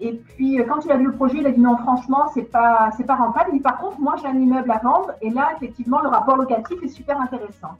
Et 0.00 0.12
puis, 0.12 0.60
euh, 0.60 0.64
quand 0.64 0.84
il 0.84 0.90
a 0.90 0.96
vu 0.96 1.06
le 1.06 1.12
projet, 1.12 1.38
il 1.38 1.46
a 1.46 1.50
dit 1.50 1.60
non, 1.60 1.76
franchement, 1.76 2.26
c'est 2.34 2.50
pas, 2.50 2.90
c'est 2.96 3.04
pas 3.04 3.14
rentable. 3.14 3.50
Il 3.52 3.58
dit 3.58 3.62
par 3.62 3.78
contre, 3.78 4.00
moi, 4.00 4.16
j'ai 4.20 4.26
un 4.26 4.38
immeuble 4.38 4.70
à 4.70 4.78
vendre. 4.78 5.12
Et 5.22 5.30
là, 5.30 5.50
effectivement, 5.56 6.00
le 6.00 6.08
rapport 6.08 6.36
locatif 6.36 6.82
est 6.82 6.88
super 6.88 7.20
intéressant. 7.20 7.76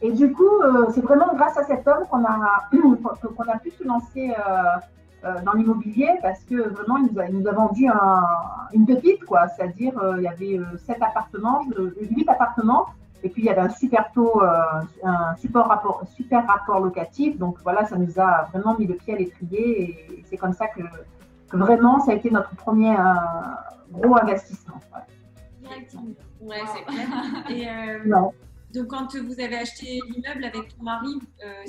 Et 0.00 0.12
du 0.12 0.32
coup, 0.32 0.62
c'est 0.94 1.00
vraiment 1.00 1.34
grâce 1.34 1.56
à 1.58 1.64
cet 1.64 1.86
homme 1.88 2.04
qu'on 2.10 2.24
a, 2.24 2.68
qu'on 3.36 3.44
a 3.44 3.58
pu 3.58 3.70
se 3.70 3.84
lancer 3.84 4.32
euh, 5.24 5.32
dans 5.44 5.52
l'immobilier 5.54 6.10
parce 6.22 6.44
que 6.44 6.54
vraiment, 6.54 6.98
il 6.98 7.12
nous 7.12 7.18
a, 7.18 7.28
nous 7.28 7.48
a 7.48 7.52
vendu 7.52 7.88
un, 7.88 8.24
une 8.72 8.86
pépite, 8.86 9.24
quoi. 9.24 9.48
C'est-à-dire, 9.48 9.98
euh, 9.98 10.14
il 10.18 10.22
y 10.22 10.28
avait 10.28 10.60
euh, 10.60 10.76
sept 10.76 11.02
appartements, 11.02 11.62
huit 12.00 12.28
appartements, 12.28 12.86
et 13.24 13.28
puis 13.28 13.42
il 13.42 13.46
y 13.46 13.50
avait 13.50 13.62
un 13.62 13.68
super 13.68 14.12
taux, 14.12 14.40
un 15.02 15.34
super 15.34 15.66
rapport, 15.66 16.04
super 16.14 16.46
rapport 16.46 16.78
locatif. 16.78 17.36
Donc 17.36 17.58
voilà, 17.64 17.84
ça 17.84 17.96
nous 17.96 18.20
a 18.20 18.48
vraiment 18.52 18.78
mis 18.78 18.86
le 18.86 18.94
pied 18.94 19.14
à 19.14 19.16
l'étrier, 19.16 19.80
et 19.90 20.24
c'est 20.30 20.36
comme 20.36 20.52
ça 20.52 20.68
que, 20.68 20.82
que, 21.50 21.56
vraiment, 21.56 21.98
ça 21.98 22.12
a 22.12 22.14
été 22.14 22.30
notre 22.30 22.54
premier 22.54 22.94
gros 23.90 24.16
investissement. 24.18 24.80
Ouais, 26.40 26.62
c'est 26.72 26.84
clair. 26.84 28.04
Et, 28.04 28.08
non. 28.08 28.32
Donc, 28.74 28.88
quand 28.88 29.16
vous 29.16 29.40
avez 29.40 29.56
acheté 29.56 30.00
l'immeuble 30.10 30.44
avec 30.44 30.76
ton 30.76 30.82
mari, 30.82 31.18
euh, 31.44 31.64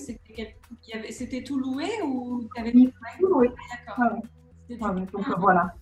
c'était 1.10 1.44
tout 1.44 1.58
loué 1.58 1.86
ou 2.04 2.42
tu 2.54 2.62
avais 2.62 2.72
tout 2.72 3.28
loué 3.28 3.52
ah, 3.98 4.12
D'accord. 4.70 4.94
donc, 4.94 5.40
voilà. 5.40 5.74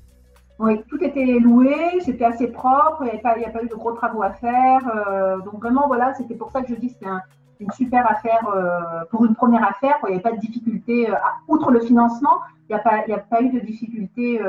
Oui, 0.60 0.82
tout 0.88 1.04
était 1.04 1.40
loué, 1.40 1.76
c'était 2.02 2.26
assez 2.26 2.48
propre, 2.48 3.04
il 3.04 3.14
n'y 3.14 3.46
a, 3.46 3.50
pas 3.50 3.64
eu 3.64 3.68
de 3.68 3.76
gros 3.76 3.94
travaux 3.94 4.24
à 4.24 4.34
faire. 4.34 4.80
Euh, 4.96 5.40
donc, 5.42 5.56
vraiment, 5.56 5.88
voilà, 5.88 6.14
c'était 6.14 6.36
pour 6.36 6.52
ça 6.52 6.62
que 6.62 6.70
je 6.70 6.76
dis 6.76 6.88
que 6.88 6.94
c'était 6.94 7.12
une 7.60 7.72
super 7.72 8.10
affaire 8.10 8.48
euh, 8.50 9.04
pour 9.10 9.26
une 9.26 9.34
première 9.34 9.68
affaire. 9.68 9.98
Il 10.04 10.10
n'y 10.10 10.14
avait 10.14 10.24
pas 10.24 10.34
de 10.34 10.40
difficulté, 10.40 11.12
outre 11.48 11.72
le 11.72 11.80
financement, 11.80 12.42
il 12.70 12.76
n'y 12.76 12.80
a, 12.80 12.84
pas, 12.84 13.04
a 13.08 13.18
pas 13.18 13.42
eu 13.42 13.50
de 13.50 13.60
difficulté 13.60 14.40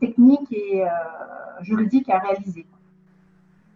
technique 0.00 0.52
et 0.52 0.84
juridique 1.60 2.10
à 2.10 2.18
réaliser. 2.18 2.66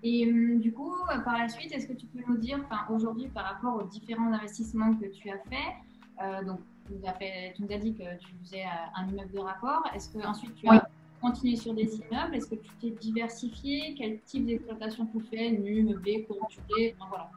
Et 0.03 0.27
hum, 0.27 0.61
du 0.61 0.73
coup, 0.73 0.95
euh, 1.13 1.19
par 1.21 1.39
la 1.39 1.49
suite, 1.49 1.73
est-ce 1.73 1.87
que 1.87 1.93
tu 1.93 2.07
peux 2.07 2.21
nous 2.27 2.39
dire, 2.39 2.59
aujourd'hui, 2.91 3.29
par 3.29 3.45
rapport 3.45 3.77
aux 3.77 3.87
différents 3.87 4.33
investissements 4.33 4.95
que 4.95 5.07
tu 5.07 5.29
as 5.31 5.39
faits, 5.39 5.75
euh, 6.23 6.45
donc 6.45 6.61
tu 6.87 6.95
nous, 6.95 7.09
as 7.09 7.13
fait, 7.15 7.53
tu 7.55 7.63
nous, 7.63 7.73
as 7.73 7.79
dit 7.79 7.95
que 7.95 8.19
tu 8.19 8.29
faisais 8.43 8.63
euh, 8.63 9.01
un 9.01 9.09
immeuble 9.09 9.33
de 9.33 9.41
rapport, 9.41 9.83
est-ce 9.95 10.09
que 10.09 10.27
ensuite 10.27 10.55
tu 10.55 10.69
as 10.69 10.89
continué 11.21 11.57
sur 11.57 11.75
des 11.75 12.01
immeubles? 12.01 12.35
Est-ce 12.35 12.47
que 12.47 12.55
tu 12.55 12.71
t'es 12.81 12.91
diversifié? 12.91 13.95
Quel 13.99 14.21
type 14.21 14.47
d'exploitation 14.47 15.07
tu 15.07 15.21
fais? 15.21 15.51
Nu, 15.51 15.83
meublé, 15.83 16.25
clôturé 16.25 16.97
enfin, 16.99 17.09
voilà. 17.11 17.31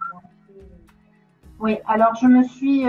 Oui, 1.59 1.77
alors 1.85 2.15
je 2.15 2.27
me 2.27 2.43
suis. 2.43 2.83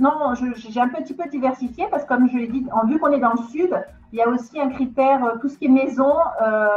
non, 0.00 0.34
j'ai 0.34 0.80
un 0.80 0.88
petit 0.88 1.14
peu 1.14 1.28
diversifié 1.28 1.86
parce 1.90 2.04
que, 2.04 2.08
comme 2.08 2.28
je 2.28 2.38
l'ai 2.38 2.46
dit, 2.46 2.64
en 2.72 2.86
vu 2.86 2.98
qu'on 2.98 3.10
est 3.10 3.18
dans 3.18 3.32
le 3.32 3.42
sud, 3.50 3.74
il 4.12 4.18
y 4.18 4.22
a 4.22 4.28
aussi 4.28 4.60
un 4.60 4.68
critère, 4.68 5.38
tout 5.40 5.48
ce 5.48 5.58
qui 5.58 5.64
est 5.64 5.68
maison, 5.68 6.14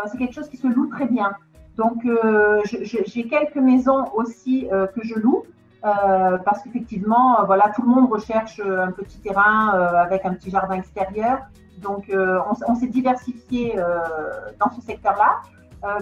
c'est 0.07 0.17
quelque 0.17 0.33
chose 0.33 0.49
qui 0.49 0.57
se 0.57 0.67
loue 0.67 0.87
très 0.87 1.05
bien. 1.05 1.35
Donc, 1.77 2.05
euh, 2.05 2.61
j'ai 2.65 3.27
quelques 3.27 3.55
maisons 3.55 4.05
aussi 4.15 4.67
euh, 4.71 4.87
que 4.87 5.01
je 5.03 5.15
loue. 5.15 5.43
Euh, 5.85 6.37
parce 6.39 6.63
qu'effectivement, 6.63 7.45
voilà, 7.45 7.71
tout 7.75 7.83
le 7.83 7.87
monde 7.87 8.11
recherche 8.11 8.59
un 8.59 8.91
petit 8.91 9.19
terrain 9.19 9.69
avec 9.69 10.25
un 10.25 10.33
petit 10.33 10.49
jardin 10.49 10.75
extérieur. 10.75 11.39
Donc, 11.77 12.11
on, 12.11 12.75
s'est 12.75 12.87
diversifié 12.87 13.75
dans 14.59 14.71
ce 14.71 14.81
secteur-là. 14.81 15.41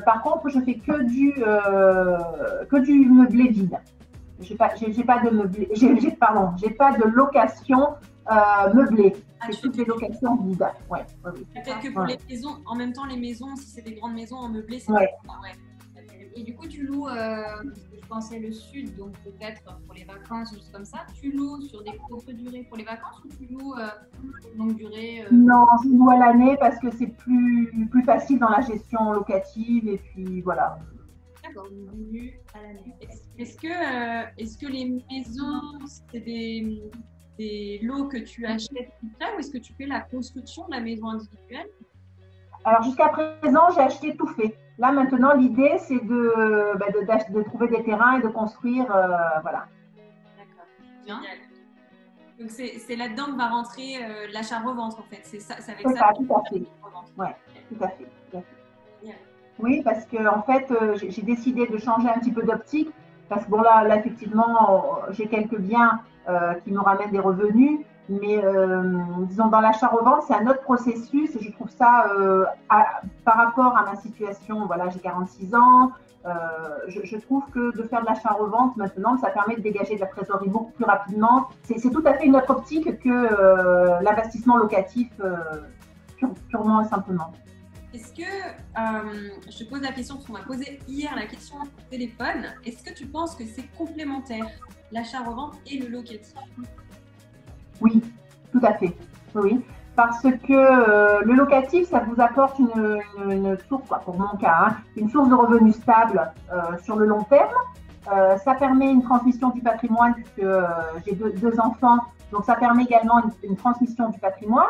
par 0.06 0.22
contre, 0.22 0.48
je 0.48 0.62
fais 0.62 0.76
que 0.76 1.04
du 1.04 1.34
que 1.34 2.78
du 2.78 3.10
meublé 3.10 3.50
vide. 3.50 3.78
J'ai 4.40 4.56
pas, 4.56 4.70
pas 4.70 5.20
de 5.20 5.30
meublé, 5.30 5.70
pardon, 6.20 6.52
j'ai 6.58 6.70
pas 6.70 6.94
de 6.94 7.04
location 7.04 7.96
meublée. 8.74 9.14
Ah, 9.40 9.48
c'est 9.52 9.62
toutes 9.62 9.78
les 9.78 9.86
locations 9.86 10.36
vides. 10.38 10.66
Ouais, 10.90 11.06
Peut-être 11.24 11.80
que 11.82 11.94
pour 11.94 12.06
les 12.06 12.18
maisons, 12.30 12.58
en 12.66 12.76
même 12.76 12.94
temps, 12.94 13.06
les 13.06 13.18
maisons, 13.18 13.56
si 13.56 13.68
c'est 13.68 13.82
des 13.82 13.94
grandes 13.94 14.16
maisons 14.16 14.38
en 14.38 14.50
meublé, 14.50 14.80
c'est 14.80 14.92
ouais. 14.92 15.10
Et 16.38 16.44
du 16.44 16.54
coup, 16.54 16.68
tu 16.68 16.86
loues, 16.86 17.08
euh, 17.08 17.64
je 17.94 18.08
pensais 18.10 18.40
le 18.40 18.52
sud, 18.52 18.98
donc 18.98 19.14
peut-être 19.24 19.64
pour 19.86 19.94
les 19.96 20.04
vacances, 20.04 20.54
juste 20.54 20.70
comme 20.70 20.84
ça. 20.84 21.06
Tu 21.14 21.32
loues 21.32 21.62
sur 21.62 21.82
des 21.82 21.96
courtes 21.96 22.30
durées 22.30 22.64
pour 22.64 22.78
les 22.78 22.84
vacances 22.84 23.22
ou 23.24 23.30
tu 23.30 23.46
loues 23.46 23.74
euh, 23.76 23.88
longue 24.58 24.76
durée 24.76 25.24
euh? 25.24 25.30
Non, 25.32 25.66
je 25.82 25.90
loue 25.90 26.10
à 26.10 26.18
l'année 26.18 26.58
parce 26.60 26.78
que 26.80 26.92
c'est 26.92 27.08
plus, 27.08 27.88
plus 27.90 28.04
facile 28.04 28.40
dans 28.40 28.50
la 28.50 28.60
gestion 28.60 29.14
locative 29.14 29.88
et 29.88 29.98
puis 29.98 30.42
voilà. 30.42 30.78
Est-ce 33.40 33.56
que, 33.56 34.38
est 34.38 34.60
que 34.60 34.68
les 34.68 35.02
maisons, 35.10 35.80
c'est 36.12 36.20
des, 36.20 36.84
des 37.38 37.80
lots 37.84 38.08
que 38.08 38.18
tu 38.18 38.46
achètes 38.46 38.92
tout 39.00 39.08
ou 39.36 39.40
est-ce 39.40 39.52
que 39.52 39.58
tu 39.58 39.74
fais 39.74 39.86
la 39.86 40.02
construction 40.02 40.66
de 40.68 40.76
la 40.76 40.82
maison 40.82 41.10
individuelle? 41.10 41.68
Alors 42.64 42.84
jusqu'à 42.84 43.10
présent, 43.10 43.70
j'ai 43.76 43.82
acheté 43.82 44.16
tout 44.16 44.28
fait. 44.28 44.56
Là, 44.78 44.92
maintenant, 44.92 45.34
l'idée, 45.34 45.78
c'est 45.80 46.04
de, 46.04 46.78
bah, 46.78 46.88
de, 46.90 47.44
trouver 47.44 47.68
des 47.70 47.84
terrains 47.84 48.20
et 48.20 48.22
de 48.22 48.28
construire. 48.28 48.94
Euh, 48.94 49.40
voilà. 49.42 49.68
D'accord. 50.38 50.66
Génial. 51.06 51.38
Donc, 52.40 52.50
c'est 52.50 52.96
là-dedans 52.98 53.28
que 53.28 53.38
va 53.38 53.48
rentrer 53.48 54.04
euh, 54.04 54.28
l'achat-revente, 54.34 55.00
en 55.00 55.04
fait. 55.04 55.22
C'est 55.24 55.40
ça, 55.40 55.54
avec 55.54 55.88
ça. 55.88 55.96
ça 55.96 56.14
tout 56.14 56.28
à 56.36 56.44
fait. 56.50 56.64
Oui, 57.18 57.28
tout 57.70 57.84
à 57.84 57.88
fait. 57.88 58.08
Oui, 59.60 59.82
parce 59.84 60.06
que 60.06 60.18
en 60.28 60.42
fait, 60.44 60.70
euh, 60.72 60.98
j'ai 60.98 61.22
décidé 61.22 61.66
de 61.68 61.78
changer 61.78 62.10
un 62.10 62.20
petit 62.20 62.32
peu 62.32 62.44
d'optique. 62.44 62.90
Parce 63.30 63.46
que 63.46 63.50
bon, 63.50 63.62
là, 63.62 63.84
là 63.84 63.98
effectivement, 63.98 65.00
j'ai 65.12 65.28
quelques 65.28 65.58
biens 65.58 66.00
qui 66.64 66.72
me 66.72 66.80
ramènent 66.80 67.12
des 67.12 67.20
revenus. 67.20 67.80
Mais 68.08 68.44
euh, 68.44 68.84
disons, 69.22 69.48
dans 69.48 69.62
l'achat-revente, 69.62 70.24
c'est 70.28 70.36
un 70.36 70.46
autre 70.48 70.62
processus 70.62 71.36
et 71.36 71.40
je 71.42 71.52
trouve 71.52 71.70
ça, 71.70 72.08
euh, 72.20 72.46
par 73.24 73.38
rapport 73.38 73.76
à 73.78 73.84
ma 73.84 73.96
situation, 73.96 74.68
voilà, 74.68 74.90
j'ai 74.90 75.00
46 75.00 75.56
ans, 75.56 75.92
euh, 76.26 76.30
je, 76.88 77.18
trouve 77.18 77.44
que 77.52 77.76
de 77.76 77.84
faire 77.84 78.02
de 78.02 78.06
l'achat-revente 78.06 78.78
maintenant, 78.78 79.18
ça 79.18 79.30
permet 79.30 79.56
de 79.56 79.62
dégager 79.62 79.96
de 79.96 80.02
la 80.02 80.08
trésorerie 80.08 80.50
beaucoup 80.50 80.72
plus 80.72 80.86
rapidement. 80.86 81.50
C'est 81.64 81.90
tout 81.90 82.04
à 82.06 82.14
fait 82.14 82.26
une 82.26 82.36
autre 82.36 82.52
optique 82.52 83.00
que 83.00 84.04
l'investissement 84.04 84.58
locatif 84.58 85.10
purement 86.50 86.82
et 86.82 86.86
simplement. 86.86 87.32
Est-ce 87.96 88.14
que, 88.14 89.50
je 89.50 89.64
te 89.64 89.70
pose 89.70 89.82
la 89.82 89.94
question, 89.94 90.16
parce 90.16 90.28
qu'on 90.28 90.34
m'a 90.34 90.42
posé 90.42 90.82
hier 90.86 91.16
la 91.16 91.28
question 91.28 91.56
au 91.56 91.90
téléphone, 91.90 92.48
est-ce 92.66 92.84
que 92.84 92.94
tu 92.94 93.06
penses 93.06 93.36
que 93.36 93.46
c'est 93.46 93.74
complémentaire, 93.78 94.48
l'achat-revente 94.92 95.56
et 95.66 95.80
le 95.80 95.88
locatif? 95.88 96.34
Oui, 97.80 98.02
tout 98.52 98.60
à 98.64 98.74
fait. 98.74 98.94
Oui, 99.34 99.62
parce 99.96 100.24
que 100.24 100.52
euh, 100.52 101.22
le 101.22 101.36
locatif, 101.36 101.88
ça 101.88 102.00
vous 102.00 102.22
apporte 102.22 102.60
une, 102.60 103.58
source, 103.70 103.88
pour 104.04 104.20
mon 104.20 104.36
cas, 104.36 104.68
hein, 104.68 104.76
une 104.98 105.10
source 105.10 105.30
de 105.30 105.36
revenus 105.36 105.76
stable 105.76 106.34
euh, 106.52 106.78
sur 106.84 106.98
le 106.98 107.06
long 107.06 107.24
terme. 107.24 107.48
Euh, 108.12 108.36
ça 108.40 108.56
permet 108.56 108.92
une 108.92 109.04
transmission 109.04 109.52
du 109.52 109.62
patrimoine 109.62 110.16
puisque 110.16 110.46
j'ai 111.06 111.16
deux, 111.16 111.60
enfants, 111.62 112.00
donc 112.34 112.44
ça 112.44 112.56
permet 112.56 112.84
également 112.84 113.24
une, 113.42 113.56
transmission 113.56 114.10
du 114.10 114.20
patrimoine. 114.20 114.68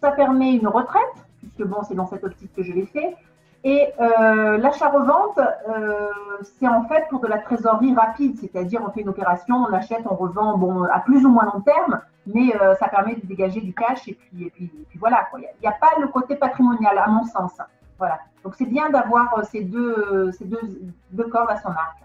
ça 0.00 0.10
permet 0.10 0.54
une 0.54 0.66
retraite, 0.66 1.24
puisque 1.44 1.68
bon, 1.68 1.82
c'est 1.82 1.94
dans 1.94 2.06
cette 2.06 2.24
optique 2.24 2.52
que 2.54 2.62
je 2.62 2.72
l'ai 2.72 2.86
fait. 2.86 3.16
Et 3.64 3.88
euh, 3.98 4.58
l'achat-revente, 4.58 5.38
euh, 5.38 6.08
c'est 6.42 6.68
en 6.68 6.84
fait 6.86 7.06
pour 7.08 7.20
de 7.20 7.26
la 7.26 7.38
trésorerie 7.38 7.94
rapide, 7.94 8.36
c'est-à-dire 8.38 8.82
on 8.86 8.90
fait 8.90 9.00
une 9.00 9.08
opération, 9.08 9.56
on 9.56 9.72
achète, 9.72 10.02
on 10.04 10.14
revend, 10.14 10.58
bon, 10.58 10.82
à 10.84 11.00
plus 11.00 11.24
ou 11.24 11.30
moins 11.30 11.46
long 11.46 11.62
terme, 11.62 12.02
mais 12.26 12.54
euh, 12.60 12.74
ça 12.74 12.88
permet 12.88 13.14
de 13.14 13.26
dégager 13.26 13.62
du 13.62 13.72
cash 13.72 14.06
et 14.06 14.14
puis, 14.14 14.44
et 14.44 14.50
puis, 14.50 14.98
voilà. 14.98 15.26
Il 15.38 15.46
n'y 15.62 15.66
a, 15.66 15.72
pas 15.72 15.98
le 15.98 16.08
côté 16.08 16.36
patrimonial, 16.36 16.98
à 16.98 17.08
mon 17.08 17.24
sens. 17.24 17.52
Voilà. 17.98 18.18
Donc 18.42 18.54
c'est 18.54 18.66
bien 18.66 18.90
d'avoir 18.90 19.42
ces 19.46 19.62
deux, 19.62 20.30
ces 20.32 20.44
deux, 20.44 20.60
deux 21.12 21.28
cordes 21.28 21.50
à 21.50 21.56
son 21.56 21.68
arc. 21.68 22.04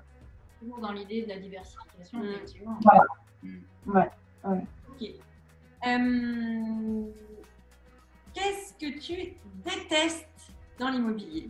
Toujours 0.62 0.80
dans 0.80 0.94
l'idée 0.94 1.24
de 1.24 1.30
la 1.30 1.40
diversification, 1.40 2.20
mm. 2.20 2.24
effectivement. 2.24 2.78
Voilà. 2.84 3.04
Mm. 3.44 3.58
Ouais. 3.88 4.10
ouais. 4.46 4.66
Ok. 4.92 5.10
Euh, 5.88 7.04
qu'est-ce 8.34 8.74
que 8.74 9.00
tu 9.00 9.34
détestes 9.64 10.28
dans 10.80 10.90
l'immobilier 10.90 11.50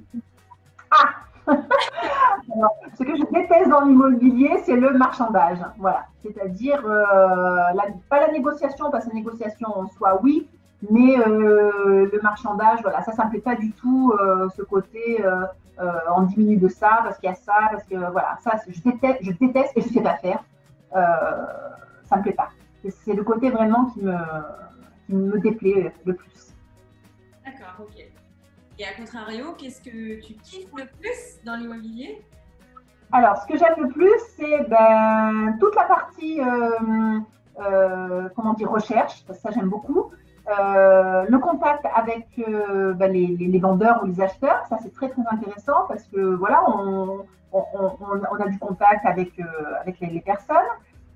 Ah 0.91 1.25
Ce 2.97 3.03
que 3.03 3.15
je 3.15 3.23
déteste 3.31 3.69
dans 3.69 3.81
l'immobilier, 3.81 4.59
c'est 4.65 4.75
le 4.75 4.97
marchandage. 4.97 5.59
Voilà. 5.77 6.05
C'est-à-dire, 6.21 6.85
euh, 6.85 7.73
pas 8.09 8.19
la 8.19 8.31
négociation, 8.31 8.91
parce 8.91 9.05
que 9.05 9.09
la 9.09 9.15
négociation 9.15 9.77
en 9.77 9.87
soi, 9.87 10.19
oui, 10.21 10.47
mais 10.89 11.19
euh, 11.19 12.09
le 12.11 12.19
marchandage, 12.21 12.81
voilà, 12.81 13.01
ça, 13.03 13.11
ça 13.11 13.25
me 13.25 13.31
plaît 13.31 13.39
pas 13.39 13.55
du 13.55 13.71
tout, 13.71 14.13
euh, 14.19 14.49
ce 14.55 14.61
côté, 14.61 15.23
on 16.15 16.23
diminue 16.23 16.57
de 16.57 16.67
ça, 16.67 16.99
parce 17.03 17.17
qu'il 17.19 17.29
y 17.29 17.31
a 17.31 17.35
ça, 17.35 17.53
parce 17.71 17.83
que, 17.85 17.95
voilà, 17.95 18.37
ça, 18.43 18.59
je 18.67 18.81
déteste, 18.81 19.19
je 19.21 19.31
déteste 19.31 19.71
et 19.75 19.81
je 19.81 19.87
sais 19.87 20.01
pas 20.01 20.15
faire. 20.15 20.43
ça 20.91 22.17
me 22.17 22.21
plaît 22.21 22.33
pas. 22.33 22.49
C'est 22.89 23.13
le 23.13 23.23
côté 23.23 23.49
vraiment 23.49 23.85
qui 23.85 24.01
me, 24.01 24.15
qui 25.05 25.13
me 25.13 25.39
déplaît 25.39 25.93
le 26.05 26.15
plus. 26.15 26.53
Et 28.77 28.85
à 28.85 28.93
contrario, 28.93 29.53
qu'est-ce 29.57 29.81
que 29.81 30.21
tu 30.21 30.33
kiffes 30.35 30.71
le 30.75 30.85
plus 30.85 31.43
dans 31.45 31.55
l'immobilier? 31.57 32.23
Alors, 33.11 33.37
ce 33.37 33.47
que 33.47 33.57
j'aime 33.57 33.75
le 33.77 33.89
plus, 33.89 34.13
c'est 34.37 34.69
ben, 34.69 35.57
toute 35.59 35.75
la 35.75 35.83
partie, 35.83 36.39
euh, 36.39 37.19
euh, 37.59 38.29
comment 38.35 38.53
dire, 38.53 38.69
recherche, 38.69 39.25
ça 39.33 39.49
j'aime 39.51 39.67
beaucoup. 39.67 40.11
Euh, 40.47 41.25
le 41.27 41.39
contact 41.39 41.85
avec 41.93 42.27
ben, 42.37 43.11
les, 43.11 43.59
vendeurs 43.59 44.01
ou 44.03 44.07
les 44.07 44.21
acheteurs, 44.21 44.65
ça 44.69 44.77
c'est 44.81 44.93
très 44.93 45.09
très 45.09 45.23
intéressant 45.29 45.85
parce 45.87 46.03
que 46.03 46.19
voilà, 46.35 46.63
on, 46.67 47.25
a 47.51 48.47
du 48.47 48.59
contact 48.59 49.05
avec, 49.05 49.33
avec 49.81 49.99
les, 49.99 50.21
personnes. 50.21 50.57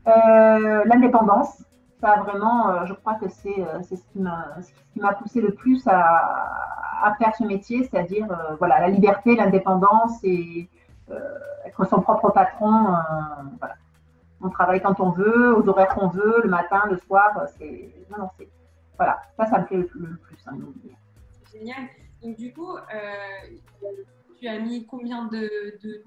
L'indépendance, 0.05 1.63
ça 2.03 2.17
vraiment, 2.17 2.86
je 2.86 2.93
crois 2.93 3.15
que 3.15 3.29
c'est 3.29 3.55
ce 3.81 4.03
qui 4.12 4.19
m'a 4.19 5.13
poussé 5.13 5.39
le 5.39 5.53
plus 5.53 5.88
à, 5.88 7.15
faire 7.17 7.33
ce 7.36 7.43
métier, 7.43 7.83
c'est-à-dire 7.83 8.29
euh, 8.31 8.55
voilà, 8.57 8.79
la 8.79 8.89
liberté, 8.89 9.36
l'indépendance 9.36 10.24
et 10.24 10.69
euh, 11.10 11.19
être 11.65 11.86
son 11.86 12.01
propre 12.01 12.29
patron. 12.31 12.93
Euh, 12.93 13.67
on 14.41 14.50
travaille 14.50 14.81
quand 14.81 15.00
on 15.00 15.12
veut, 15.12 15.55
aux 15.57 15.67
horaires 15.69 15.95
qu'on 15.95 16.07
veut, 16.07 16.41
le 16.43 16.50
matin, 16.50 16.81
le 16.89 16.98
soir. 16.98 17.29
C'est 17.57 17.93
voilà, 18.98 19.22
ça, 19.38 19.45
ça 19.45 19.60
me 19.60 19.65
plaît 19.65 19.77
le, 19.77 19.86
plus. 19.88 20.38
Hein, 20.45 20.57
Génial. 21.53 21.88
Donc 22.22 22.38
du 22.38 22.53
coup, 22.53 22.75
tu 24.39 24.48
as 24.48 24.60
mis 24.60 24.86
combien 24.86 25.25
de, 25.25 25.50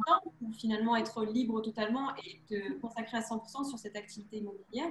temps 0.06 0.20
pour 0.38 0.54
finalement 0.54 0.96
être 0.96 1.24
libre 1.24 1.62
totalement 1.62 2.10
et 2.16 2.42
te 2.48 2.80
consacrer 2.80 3.16
à 3.16 3.20
100% 3.20 3.64
sur 3.64 3.78
cette 3.78 3.96
activité 3.96 4.38
immobilière? 4.38 4.90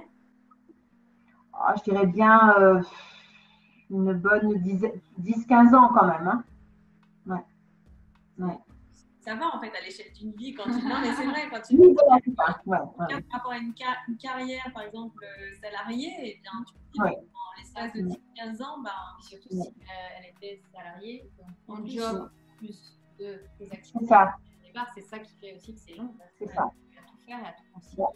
Ah, 1.58 1.74
Je 1.76 1.82
dirais 1.90 2.06
bien 2.06 2.82
une 3.90 4.12
bonne 4.14 4.54
10-15 4.54 5.74
ans 5.74 5.90
quand 5.94 6.06
même. 6.06 6.28
Hein. 6.28 6.44
Ouais. 7.26 8.44
Ouais. 8.46 8.58
Ça 9.20 9.34
va 9.34 9.56
en 9.56 9.60
fait 9.60 9.72
à 9.76 9.80
l'échelle 9.80 10.12
d'une 10.12 10.32
vie 10.32 10.54
quand 10.54 10.64
tu. 10.64 10.84
Non, 10.86 11.00
mais 11.00 11.12
c'est 11.12 11.26
vrai, 11.26 11.48
quand 11.50 11.60
tu. 11.60 11.76
Oui, 11.76 11.94
par 12.36 12.60
rapport 13.32 13.52
à 13.52 13.58
une, 13.58 13.74
carrière, 13.74 14.70
par 14.72 14.84
exemple, 14.84 15.24
euh, 15.24 15.56
salariée, 15.60 16.14
eh 16.20 16.40
bien, 16.42 16.52
tu 16.64 16.74
peux 16.74 16.92
dire 16.92 17.04
ouais. 17.04 17.16
l'espace 17.58 17.92
de 17.92 18.02
10-15 18.02 18.62
ans, 18.62 18.80
bah, 18.84 18.92
surtout 19.20 19.48
si 19.50 19.58
euh, 19.58 19.92
elle 20.18 20.30
était 20.30 20.62
salariée, 20.72 21.28
donc 21.38 21.48
en 21.66 21.84
job 21.84 22.30
plus 22.56 23.00
de 23.18 23.42
tes 23.58 23.64
activités. 23.64 23.98
C'est 24.00 24.06
ça. 24.06 24.36
C'est 24.94 25.00
ça 25.00 25.18
qui 25.18 25.34
fait 25.40 25.56
aussi 25.56 25.74
que 25.74 25.80
c'est 25.80 25.94
long. 25.94 26.14
C'est 26.38 26.46
ça. 26.46 26.62
À 26.62 27.10
tout 27.10 27.16
faire 27.26 27.40
et 27.40 27.46
à 27.46 27.52
tout 27.52 27.64
considérer. 27.74 28.08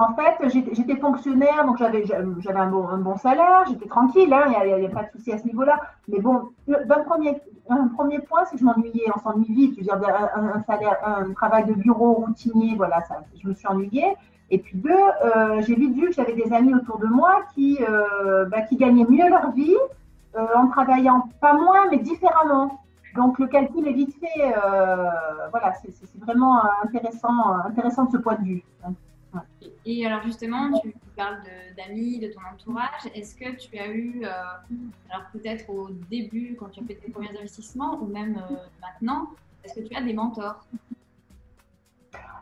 En 0.00 0.14
fait, 0.14 0.48
j'étais 0.48 0.96
fonctionnaire, 0.96 1.64
donc 1.66 1.76
j'avais 1.78 2.04
un 2.14 2.66
bon, 2.68 3.16
salaire, 3.16 3.64
j'étais 3.68 3.88
tranquille, 3.88 4.32
hein, 4.32 4.44
il 4.64 4.78
n'y 4.78 4.86
a, 4.86 4.90
pas 4.90 5.02
de 5.02 5.10
souci 5.10 5.32
à 5.32 5.38
ce 5.38 5.44
niveau-là. 5.44 5.80
Mais 6.06 6.20
bon, 6.20 6.50
un 6.68 7.88
premier 7.88 8.20
point, 8.20 8.44
c'est 8.44 8.52
que 8.52 8.60
je 8.60 8.64
m'ennuyais, 8.64 9.06
on 9.14 9.18
s'ennuie 9.18 9.52
vite. 9.52 9.74
Je 9.74 9.80
veux 9.80 9.98
dire, 9.98 10.30
un, 10.36 11.32
travail 11.32 11.64
de 11.66 11.74
bureau 11.74 12.12
routinier, 12.12 12.76
voilà, 12.76 13.02
je 13.42 13.48
me 13.48 13.54
suis 13.54 13.66
ennuyée. 13.66 14.14
Et 14.50 14.58
puis 14.58 14.78
deux, 14.78 14.90
euh, 14.90 15.60
j'ai 15.62 15.74
vite 15.74 15.94
vu 15.94 16.06
que 16.06 16.12
j'avais 16.12 16.34
des 16.34 16.52
amis 16.52 16.74
autour 16.74 16.98
de 16.98 17.06
moi 17.06 17.42
qui, 17.54 17.78
euh, 17.82 18.46
bah, 18.46 18.58
gagnaient 18.72 19.04
mieux 19.04 19.28
leur 19.28 19.50
vie 19.50 19.76
euh, 20.36 20.46
en 20.54 20.68
travaillant 20.68 21.28
pas 21.40 21.54
moins, 21.54 21.90
mais 21.90 21.98
différemment. 21.98 22.80
Donc 23.16 23.40
le 23.40 23.48
calcul 23.48 23.86
est 23.88 23.92
vite 23.92 24.14
fait. 24.20 24.54
voilà, 25.50 25.72
c'est 25.82 26.20
vraiment 26.20 26.62
intéressant, 26.84 27.56
intéressant 27.66 28.04
de 28.04 28.12
ce 28.12 28.16
point 28.18 28.36
de 28.36 28.44
vue. 28.44 28.62
Et 29.84 30.06
alors 30.06 30.22
justement, 30.22 30.78
tu 30.80 30.94
parles 31.16 31.38
d'amis, 31.76 32.18
de, 32.18 32.28
ton 32.28 32.40
entourage. 32.52 33.06
Est-ce 33.14 33.34
que 33.34 33.56
tu 33.56 33.78
as 33.78 33.88
eu, 33.88 34.22
euh, 34.24 34.30
alors 35.10 35.26
peut-être 35.32 35.68
au 35.70 35.88
début, 36.10 36.56
quand 36.58 36.68
tu 36.68 36.80
as 36.80 36.84
fait 36.84 36.94
tes 36.94 37.10
premiers 37.10 37.30
investissements, 37.30 37.98
ou 38.00 38.06
même 38.06 38.36
euh, 38.36 38.54
maintenant, 38.82 39.30
est-ce 39.64 39.80
que 39.80 39.86
tu 39.86 39.94
as 39.94 40.02
des 40.02 40.14
mentors? 40.14 40.66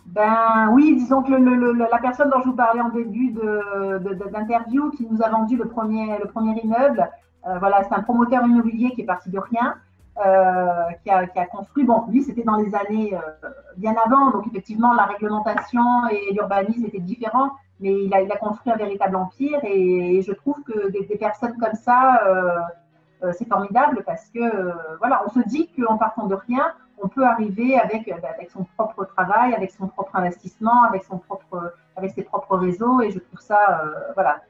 Ben 0.07 0.71
oui, 0.73 0.95
disons 0.97 1.23
que 1.23 1.33
la 1.33 1.99
personne 1.99 2.31
dont 2.31 2.41
je 2.41 2.51
vous 2.51 2.57
parlais 2.57 2.81
en 2.81 2.91
début 2.91 3.31
d'interview 3.31 4.91
qui 4.91 5.05
nous 5.11 5.21
a 5.21 5.29
vendu 5.29 5.57
le 5.57 5.69
premier, 5.69 6.19
le 6.19 6.29
premier 6.29 6.61
immeuble, 6.63 7.11
euh, 7.47 7.59
voilà, 7.59 7.83
c'est 7.83 7.95
un 7.95 8.03
promoteur 8.03 8.45
immobilier 8.45 8.93
qui 8.93 9.01
est 9.01 9.07
parti 9.07 9.31
de 9.31 9.39
rien 9.39 9.77
euh, 10.25 10.93
qui, 11.03 11.11
a, 11.11 11.47
construit. 11.47 11.85
Bon, 11.85 12.07
lui, 12.09 12.23
c'était 12.23 12.43
dans 12.43 12.57
les 12.57 12.75
années 12.75 13.15
euh, 13.15 13.51
bien 13.77 13.95
avant, 14.03 14.31
donc 14.31 14.47
effectivement, 14.47 14.95
la 14.95 15.05
réglementation 15.05 16.09
et 16.11 16.33
l'urbanisme 16.33 16.87
étaient 16.87 17.01
différents, 17.01 17.51
mais 17.81 17.93
il 18.05 18.15
a, 18.15 18.37
construit 18.39 18.73
un 18.73 18.77
véritable 18.77 19.17
empire 19.17 19.61
et, 19.63 20.23
je 20.23 20.33
trouve 20.33 20.57
que 20.63 20.89
des, 20.89 21.05
personnes 21.19 21.59
comme 21.59 21.75
ça, 21.75 22.23
euh, 22.27 23.31
c'est 23.33 23.47
formidable 23.47 24.05
parce 24.07 24.31
que, 24.31 24.73
voilà, 25.01 25.23
on 25.27 25.29
se 25.29 25.47
dit 25.47 25.69
qu'en 25.77 25.99
partant 25.99 26.27
de 26.27 26.35
rien, 26.35 26.73
on 27.03 27.09
peut 27.09 27.27
arriver 27.27 27.79
avec, 27.79 28.09
avec 28.09 28.51
son 28.51 28.65
propre 28.79 29.05
travail, 29.05 29.53
avec 29.53 29.71
son 29.71 29.87
propre 29.87 30.17
investissement, 30.17 30.85
avec, 30.85 31.05
son 31.05 31.19
propre, 31.19 31.75
avec 31.95 32.13
ses 32.13 32.23
propres 32.23 32.57
réseaux 32.57 33.03
et 33.03 33.11
je 33.11 33.19
trouve 33.19 33.41
ça, 33.41 33.85
voilà. 34.15 34.41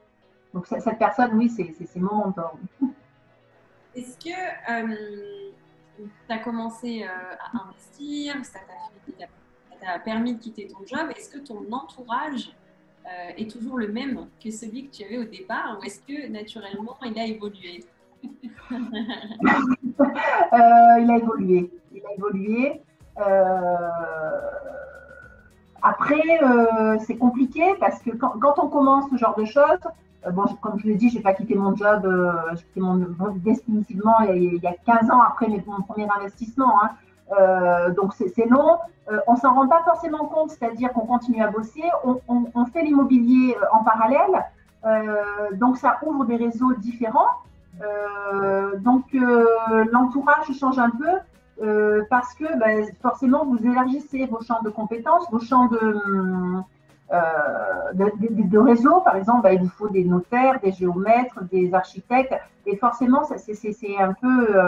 Donc 0.53 0.65
cette 0.65 0.97
personne, 0.97 1.31
oui, 1.33 1.49
c'est 1.49 1.99
mon 1.99 2.15
mentor. 2.15 2.55
Est-ce 3.97 4.15
que 4.17 4.29
tu 6.27 6.31
as 6.31 6.37
commencé 6.37 7.03
euh, 7.03 7.07
à 7.07 7.63
investir, 7.63 8.35
ça 8.45 8.59
t'a 9.81 9.97
permis 9.99 10.35
de 10.35 10.39
quitter 10.39 10.67
ton 10.67 10.85
job? 10.85 11.09
Est-ce 11.15 11.29
que 11.31 11.39
ton 11.39 11.65
entourage 11.71 12.55
euh, 13.07 13.31
est 13.35 13.49
toujours 13.49 13.79
le 13.79 13.87
même 13.87 14.27
que 14.43 14.51
celui 14.51 14.87
que 14.87 14.95
tu 14.95 15.03
avais 15.03 15.17
au 15.17 15.23
départ 15.23 15.79
ou 15.79 15.83
est-ce 15.83 16.01
que 16.01 16.27
naturellement 16.27 16.95
il 17.03 17.17
a 17.19 17.25
évolué? 17.25 17.83
Euh, 20.53 20.99
Il 20.99 21.09
a 21.11 21.17
évolué. 21.17 21.71
Il 21.93 22.05
a 22.05 22.13
évolué. 22.13 22.81
Après, 25.81 26.39
c'est 26.99 27.17
compliqué 27.17 27.63
parce 27.79 27.99
que 28.01 28.11
quand, 28.11 28.59
on 28.59 28.67
commence 28.67 29.09
ce 29.09 29.17
genre 29.17 29.35
de 29.35 29.45
choses, 29.45 29.79
euh, 29.85 29.89
bon, 30.31 30.45
comme 30.61 30.79
je 30.79 30.87
l'ai 30.87 30.95
dit, 30.95 31.09
je 31.09 31.15
n'ai 31.15 31.21
pas 31.21 31.33
quitté 31.33 31.55
mon 31.55 31.75
job, 31.75 32.05
euh, 32.05 32.31
j'ai 32.51 32.63
quitté 32.63 32.79
mon 32.79 32.97
définitivement 33.35 34.19
il 34.21 34.55
y, 34.55 34.67
a, 34.67 34.73
15 34.85 35.11
ans 35.11 35.21
après 35.21 35.47
mon 35.47 35.81
premier 35.81 36.07
investissement. 36.09 36.83
Hein. 36.83 36.89
Euh, 37.37 37.93
donc 37.93 38.13
c'est 38.13 38.45
long. 38.45 38.77
on 39.27 39.35
s'en 39.35 39.53
rend 39.53 39.67
pas 39.67 39.83
forcément 39.83 40.25
compte, 40.25 40.51
c'est-à-dire 40.51 40.91
qu'on 40.93 41.05
continue 41.05 41.43
à 41.43 41.49
bosser, 41.49 41.83
on, 42.03 42.65
fait 42.65 42.83
l'immobilier 42.83 43.55
en 43.73 43.83
parallèle, 43.83 44.45
donc 45.57 45.77
ça 45.77 45.97
ouvre 46.05 46.23
des 46.25 46.37
réseaux 46.37 46.73
différents. 46.75 47.33
donc 48.79 49.03
l'entourage 49.91 50.47
change 50.57 50.79
un 50.79 50.89
peu 50.89 52.03
parce 52.09 52.33
que 52.33 52.57
ben, 52.57 52.85
forcément 53.01 53.45
vous 53.45 53.59
élargissez 53.65 54.25
vos 54.25 54.41
champs 54.41 54.61
de 54.61 54.69
compétences, 54.69 55.29
vos 55.29 55.39
champs 55.39 55.67
de, 55.67 55.99
euh, 57.11 57.93
de, 57.93 58.57
réseaux, 58.57 59.01
par 59.01 59.15
exemple, 59.15 59.43
bah, 59.43 59.53
il 59.53 59.61
vous 59.61 59.69
faut 59.69 59.89
des 59.89 60.03
notaires, 60.03 60.59
des 60.59 60.71
géomètres, 60.71 61.43
des 61.45 61.73
architectes, 61.73 62.33
et 62.65 62.75
forcément, 62.75 63.23
c'est 63.23 63.97
un 63.97 64.13
peu, 64.13 64.57
euh, 64.57 64.67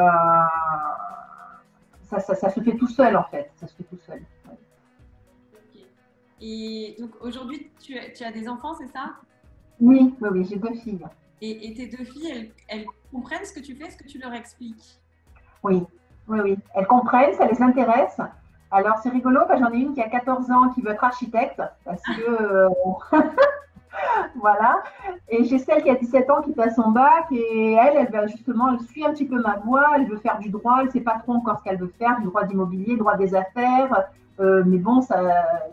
ça, 2.04 2.20
ça, 2.20 2.50
se 2.50 2.60
fait 2.62 2.76
tout 2.78 2.88
seul 2.88 3.18
en 3.18 3.24
fait, 3.26 3.52
ça 3.56 3.68
se 3.68 3.76
fait 3.76 3.84
tout 3.84 4.00
seul. 4.06 4.22
Et 6.42 6.96
donc 6.98 7.12
aujourd'hui, 7.22 7.70
tu, 7.82 7.96
tu, 8.16 8.24
as 8.24 8.32
des 8.32 8.48
enfants, 8.48 8.74
c'est 8.74 8.88
ça? 8.88 9.16
Oui, 9.82 10.16
oui, 10.22 10.30
oui 10.32 10.48
j'ai 10.50 10.56
deux 10.56 10.74
filles. 10.76 11.06
Et, 11.42 11.74
tes 11.74 11.88
deux 11.88 12.04
filles, 12.04 12.52
elles, 12.68 12.86
comprennent 13.12 13.46
ce 13.46 13.54
que 13.54 13.60
tu 13.60 13.76
fais, 13.76 13.90
ce 13.90 13.98
que 13.98 14.08
tu 14.08 14.20
leur 14.20 14.34
expliques? 14.34 15.00
Oui, 15.64 15.84
oui, 16.28 16.40
oui. 16.42 16.58
Elles 16.76 16.88
comprennent, 16.88 17.34
ça 17.34 17.48
les 17.48 17.62
intéresse. 17.62 18.20
Alors, 18.72 18.98
c'est 19.02 19.10
rigolo, 19.10 19.42
j'en 19.58 19.72
ai 19.72 19.78
une 19.78 19.94
qui 19.94 20.02
a 20.02 20.10
14 20.10 20.52
ans 20.52 20.70
qui 20.70 20.82
veut 20.82 20.92
être 20.92 21.04
architecte 21.04 21.62
parce 21.86 22.02
que. 22.04 22.30
Euh, 22.30 22.70
voilà. 24.36 24.84
Et 25.28 25.44
j'ai 25.46 25.58
celle 25.58 25.82
qui 25.82 25.90
a 25.90 25.96
17 25.96 26.30
ans 26.30 26.42
qui 26.42 26.54
fait 26.54 26.70
son 26.72 26.92
bac 26.92 27.26
et 27.32 27.74
elle, 27.74 27.98
elle 27.98 28.12
va 28.12 28.28
justement, 28.28 28.72
elle 28.72 28.80
suit 28.82 29.04
un 29.04 29.12
petit 29.12 29.26
peu 29.26 29.42
ma 29.42 29.56
voie, 29.58 29.88
elle 29.96 30.08
veut 30.08 30.18
faire 30.18 30.38
du 30.38 30.50
droit, 30.50 30.78
elle 30.82 30.88
ne 30.88 30.92
sait 30.92 31.02
pas 31.02 31.18
trop 31.24 31.34
encore 31.34 31.58
ce 31.60 31.64
qu'elle 31.64 31.80
veut 31.80 31.92
faire, 31.98 32.20
du 32.20 32.28
droit 32.28 32.44
d'immobilier, 32.44 32.96
droit 32.96 33.16
des 33.16 33.34
affaires, 33.34 34.06
euh, 34.40 34.64
mais 34.66 34.78
bon, 34.78 35.02
ça, 35.02 35.20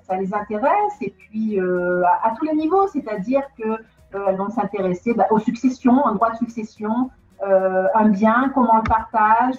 ça, 0.02 0.16
les 0.16 0.32
intéresse 0.35 0.96
et 1.02 1.14
puis 1.16 1.61
euh, 1.61 2.02
à, 2.22 2.32
tous 2.37 2.46
les 2.46 2.54
niveaux, 2.54 2.87
c'est-à-dire 2.88 3.42
qu'elles 3.56 4.37
vont 4.37 4.48
s'intéresser 4.48 5.12
bah, 5.12 5.26
aux 5.30 5.38
successions, 5.38 6.06
un 6.06 6.14
droit 6.14 6.30
de 6.30 6.37
succession, 6.37 7.11
un 7.42 8.09
bien, 8.09 8.50
comment 8.54 8.72
on 8.72 8.76
le 8.78 8.82
partage, 8.82 9.56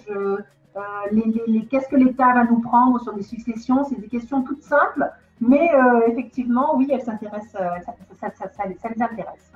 les, 1.11 1.65
qu'est-ce 1.65 1.87
que 1.87 1.95
l'État 1.95 2.33
va 2.33 2.43
nous 2.45 2.59
prendre 2.59 2.99
sur 3.01 3.15
les 3.15 3.23
successions, 3.23 3.83
c'est 3.83 3.99
des 3.99 4.07
questions 4.07 4.43
toutes 4.43 4.63
simples 4.63 5.11
mais 5.39 5.73
euh, 5.73 6.07
effectivement, 6.07 6.75
oui, 6.75 6.87
elles 6.91 7.01
s'intéressent, 7.01 7.61
euh, 7.61 7.93
ça, 8.13 8.31
ça, 8.31 8.49
ça, 8.49 8.67
les 8.67 9.01
intéresse. 9.01 9.51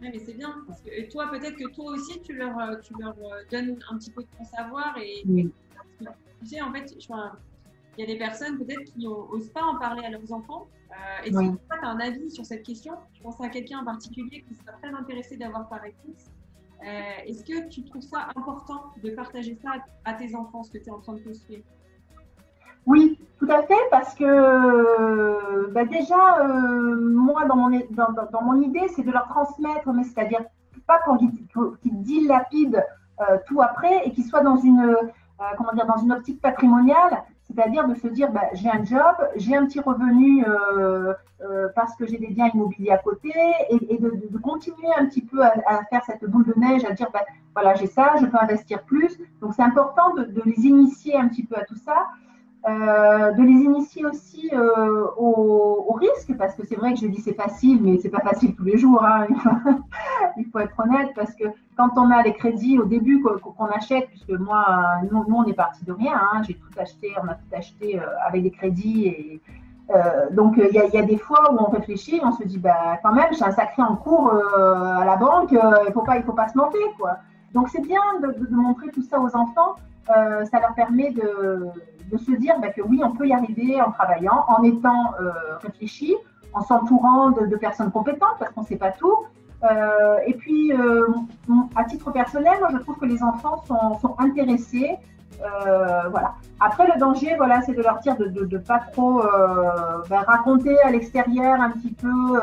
Oui, 0.00 0.08
mais 0.12 0.18
c'est 0.18 0.34
bien. 0.34 0.54
Parce 0.66 0.80
que 0.80 1.10
toi, 1.10 1.28
peut-être 1.30 1.56
que 1.56 1.68
toi 1.70 1.92
aussi, 1.92 2.20
tu 2.22 2.34
leur, 2.34 2.58
euh, 2.58 2.76
tu 2.82 2.94
leur 2.98 3.14
donnes 3.50 3.78
un 3.90 3.98
petit 3.98 4.10
peu 4.10 4.22
de 4.22 4.28
ton 4.36 4.44
savoir. 4.44 4.96
Et, 4.98 5.22
tu 5.24 6.46
sais, 6.46 6.60
en 6.62 6.72
fait, 6.72 6.92
il 6.96 8.00
y 8.00 8.02
a 8.02 8.06
des 8.06 8.18
personnes 8.18 8.58
peut-être 8.58 8.84
qui 8.84 9.04
n'osent 9.04 9.50
pas 9.50 9.62
en 9.62 9.78
parler 9.78 10.04
à 10.04 10.10
leurs 10.10 10.32
enfants. 10.32 10.66
et 11.24 11.28
si 11.28 11.32
toi, 11.32 11.76
tu 11.80 11.84
as 11.84 11.88
un 11.88 12.00
avis 12.00 12.30
sur 12.30 12.44
cette 12.44 12.64
question, 12.64 12.94
je 13.14 13.22
pense 13.22 13.40
à 13.40 13.48
quelqu'un 13.48 13.80
en 13.80 13.84
particulier 13.84 14.44
qui 14.48 14.54
sera 14.54 14.72
très 14.78 14.92
intéressé 14.92 15.36
d'avoir 15.36 15.68
ta 15.68 15.76
réponse. 15.76 16.30
Est-ce 16.82 17.44
que 17.44 17.68
tu 17.68 17.84
trouves 17.84 18.02
ça 18.02 18.28
important 18.36 18.92
de 19.02 19.10
partager 19.10 19.54
ça 19.62 19.72
à 20.04 20.14
tes 20.14 20.34
enfants, 20.34 20.62
ce 20.62 20.70
que 20.70 20.78
tu 20.78 20.88
es 20.88 20.90
en 20.90 21.00
train 21.00 21.14
de 21.14 21.20
construire? 21.20 21.60
Oui, 22.86 23.18
tout 23.38 23.48
à 23.50 23.62
fait, 23.62 23.78
parce 23.90 24.14
que 24.14 25.70
bah, 25.70 25.84
déjà, 25.84 26.40
euh, 26.40 26.96
moi, 27.14 27.44
dans 27.46 27.56
mon, 27.56 28.62
idée, 28.62 28.88
c'est 28.88 29.02
de 29.02 29.10
leur 29.10 29.28
transmettre, 29.28 29.92
mais 29.92 30.04
c'est-à-dire 30.04 30.42
pas 30.86 31.00
qu'ils 31.82 32.02
dilapident 32.02 32.82
euh, 33.20 33.38
tout 33.46 33.60
après 33.62 34.06
et 34.06 34.12
qu'ils 34.12 34.24
soient 34.24 34.42
dans 34.42 34.56
une, 34.56 34.80
euh, 34.80 35.44
comment 35.56 35.72
dire, 35.72 35.86
dans 35.86 35.98
une 35.98 36.12
optique 36.12 36.40
patrimoniale, 36.40 37.22
c'est-à-dire 37.54 37.88
de 37.88 37.94
se 37.94 38.08
dire, 38.08 38.30
bah, 38.30 38.48
j'ai 38.54 38.68
un 38.70 38.84
job, 38.84 39.16
j'ai 39.36 39.56
un 39.56 39.66
petit 39.66 39.80
revenu 39.80 40.44
parce 41.74 41.96
que 41.96 42.06
j'ai 42.06 42.18
des 42.18 42.28
biens 42.28 42.50
immobiliers 42.52 42.90
à 42.92 42.98
côté, 42.98 43.32
et, 43.70 43.98
de, 43.98 44.38
continuer 44.38 44.88
un 44.96 45.06
petit 45.06 45.22
peu 45.22 45.42
à, 45.42 45.84
faire 45.90 46.02
cette 46.04 46.24
boule 46.24 46.44
de 46.44 46.54
neige, 46.56 46.84
à 46.84 46.92
dire, 46.92 47.08
bah, 47.12 47.24
voilà, 47.54 47.74
j'ai 47.74 47.86
ça, 47.86 48.14
je 48.20 48.26
peux 48.26 48.38
investir 48.40 48.82
plus. 48.82 49.18
Donc 49.40 49.54
c'est 49.54 49.62
important 49.62 50.14
de 50.14 50.42
les 50.44 50.66
initier 50.66 51.16
un 51.16 51.28
petit 51.28 51.44
peu 51.44 51.56
à 51.56 51.64
tout 51.64 51.76
ça. 51.76 52.08
Euh, 52.68 53.32
de 53.32 53.42
les 53.42 53.64
initier 53.64 54.04
aussi 54.04 54.50
euh, 54.52 55.06
au, 55.16 55.96
risque, 55.98 56.36
parce 56.36 56.54
que 56.54 56.66
c'est 56.66 56.74
vrai 56.74 56.92
que 56.92 57.00
je 57.00 57.06
dis 57.06 57.20
c'est 57.20 57.34
facile, 57.34 57.80
mais 57.82 57.98
c'est 57.98 58.10
pas 58.10 58.20
facile 58.20 58.54
tous 58.54 58.64
les 58.64 58.76
jours. 58.76 59.02
Hein. 59.02 59.26
Il 60.36 60.44
faut 60.46 60.58
être 60.60 60.78
honnête, 60.78 61.10
parce 61.14 61.34
que 61.34 61.44
quand 61.78 61.90
on 61.96 62.10
a 62.10 62.22
les 62.22 62.34
crédits 62.34 62.78
au 62.78 62.84
début 62.84 63.22
qu'on 63.22 63.66
achète, 63.66 64.08
puisque 64.08 64.38
moi, 64.38 65.00
nous, 65.10 65.24
on 65.34 65.44
est 65.44 65.54
parti 65.54 65.84
de 65.86 65.92
rien, 65.92 66.12
hein. 66.14 66.42
j'ai 66.42 66.54
tout 66.54 66.78
acheté, 66.78 67.14
on 67.22 67.28
a 67.28 67.34
tout 67.34 67.56
acheté 67.56 67.98
euh, 67.98 68.04
avec 68.26 68.42
des 68.42 68.50
crédits 68.50 69.06
et 69.06 69.40
donc 70.30 70.54
il 70.56 70.72
y, 70.72 70.96
a 70.96 71.02
des 71.02 71.18
fois 71.18 71.52
où 71.52 71.56
on 71.58 71.68
réfléchit, 71.68 72.20
on 72.22 72.30
se 72.30 72.44
dit 72.44 72.58
bah 72.58 73.00
quand 73.02 73.12
même 73.12 73.26
j'ai 73.32 73.42
un 73.42 73.50
sacré 73.50 73.82
en 73.82 73.96
cours 73.96 74.32
à 74.32 75.04
la 75.04 75.16
banque, 75.16 75.50
il 75.50 75.92
faut 75.92 76.02
pas 76.02 76.22
faut 76.22 76.32
pas 76.32 76.46
se 76.46 76.56
mentir 76.56 76.86
quoi. 76.96 77.16
Donc 77.54 77.70
c'est 77.70 77.82
bien 77.82 78.00
de, 78.22 78.54
montrer 78.54 78.88
tout 78.92 79.02
ça 79.02 79.18
aux 79.18 79.34
enfants, 79.34 79.74
ça 80.06 80.60
leur 80.60 80.74
permet 80.74 81.12
de 82.10 82.18
se 82.18 82.32
dire 82.32 82.58
bah, 82.60 82.68
que 82.68 82.82
oui, 82.82 83.00
on 83.04 83.12
peut 83.12 83.26
y 83.26 83.32
arriver 83.32 83.80
en 83.80 83.90
travaillant, 83.92 84.44
en 84.48 84.62
étant 84.62 85.14
euh, 85.20 85.30
réfléchi, 85.62 86.16
en 86.52 86.62
s'entourant 86.62 87.30
de, 87.30 87.56
personnes 87.56 87.90
compétentes, 87.90 88.36
parce 88.38 88.52
qu'on 88.52 88.62
ne 88.62 88.66
sait 88.66 88.76
pas 88.76 88.90
tout. 88.90 89.16
Euh, 89.62 90.18
et 90.26 90.34
puis, 90.34 90.72
euh, 90.72 91.06
à 91.76 91.84
titre 91.84 92.10
personnel, 92.10 92.58
je 92.72 92.78
trouve 92.78 92.98
que 92.98 93.06
les 93.06 93.22
enfants 93.22 93.62
sont, 93.66 94.14
intéressés. 94.18 94.96
Voilà. 96.10 96.34
Après, 96.60 96.86
le 96.86 96.98
danger, 96.98 97.34
voilà, 97.36 97.62
c'est 97.62 97.72
de 97.72 97.82
leur 97.82 97.98
dire 98.00 98.16
de 98.16 98.28
ne 98.28 98.58
pas 98.58 98.80
trop 98.92 99.22
bah, 100.08 100.22
raconter 100.26 100.78
à 100.80 100.90
l'extérieur 100.90 101.60
un 101.60 101.70
petit 101.70 101.92
peu, 101.92 102.38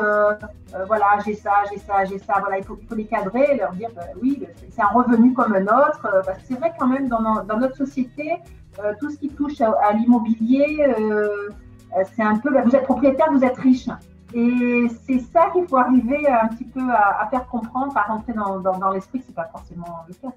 voilà, 0.86 1.06
j'ai 1.24 1.34
ça, 1.34 1.52
j'ai 1.70 1.78
ça, 1.78 2.04
j'ai 2.04 2.18
ça. 2.18 2.34
Voilà, 2.40 2.58
il 2.58 2.64
faut, 2.64 2.78
les 2.96 3.06
cadrer 3.06 3.46
et 3.52 3.56
leur 3.56 3.72
dire, 3.72 3.90
bah, 3.94 4.02
oui, 4.20 4.44
c'est 4.70 4.82
un 4.82 4.88
revenu 4.88 5.32
comme 5.32 5.54
un 5.54 5.62
autre. 5.62 6.06
parce 6.24 6.38
que 6.38 6.44
c'est 6.48 6.58
vrai 6.58 6.72
quand 6.78 6.88
même 6.88 7.08
dans, 7.08 7.58
notre 7.58 7.76
société, 7.76 8.38
euh, 8.80 8.94
tout 9.00 9.10
ce 9.10 9.16
qui 9.16 9.28
touche 9.28 9.60
à, 9.60 9.92
l'immobilier, 9.92 10.76
euh, 10.80 11.48
euh, 11.96 12.04
c'est 12.14 12.22
un 12.22 12.36
peu, 12.36 12.50
vous 12.62 12.76
êtes 12.76 12.84
propriétaire, 12.84 13.26
vous 13.32 13.44
êtes 13.44 13.56
riche. 13.56 13.88
Et 14.34 14.86
c'est 15.04 15.18
ça 15.18 15.48
qu'il 15.52 15.66
faut 15.66 15.78
arriver 15.78 16.28
un 16.28 16.48
petit 16.48 16.64
peu 16.64 16.82
à, 16.90 17.26
faire 17.30 17.46
comprendre, 17.46 17.96
à 17.96 18.02
rentrer 18.02 18.34
dans, 18.34 18.60
dans, 18.60 18.90
l'esprit 18.90 19.18
que 19.18 19.24
ce 19.24 19.30
n'est 19.30 19.34
pas 19.34 19.48
forcément 19.50 20.04
le 20.06 20.14
cas. 20.14 20.34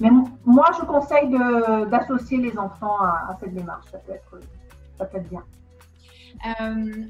Mais 0.00 0.10
moi, 0.44 0.66
je 0.78 0.84
conseille 0.84 1.30
d'associer 1.90 2.38
les 2.38 2.58
enfants 2.58 3.00
à, 3.00 3.36
cette 3.40 3.54
démarche. 3.54 3.86
Ça 3.90 3.98
peut 3.98 4.12
être, 4.12 4.40
ça 4.98 5.06
peut 5.06 5.18
être 5.18 5.28
bien. 5.28 5.42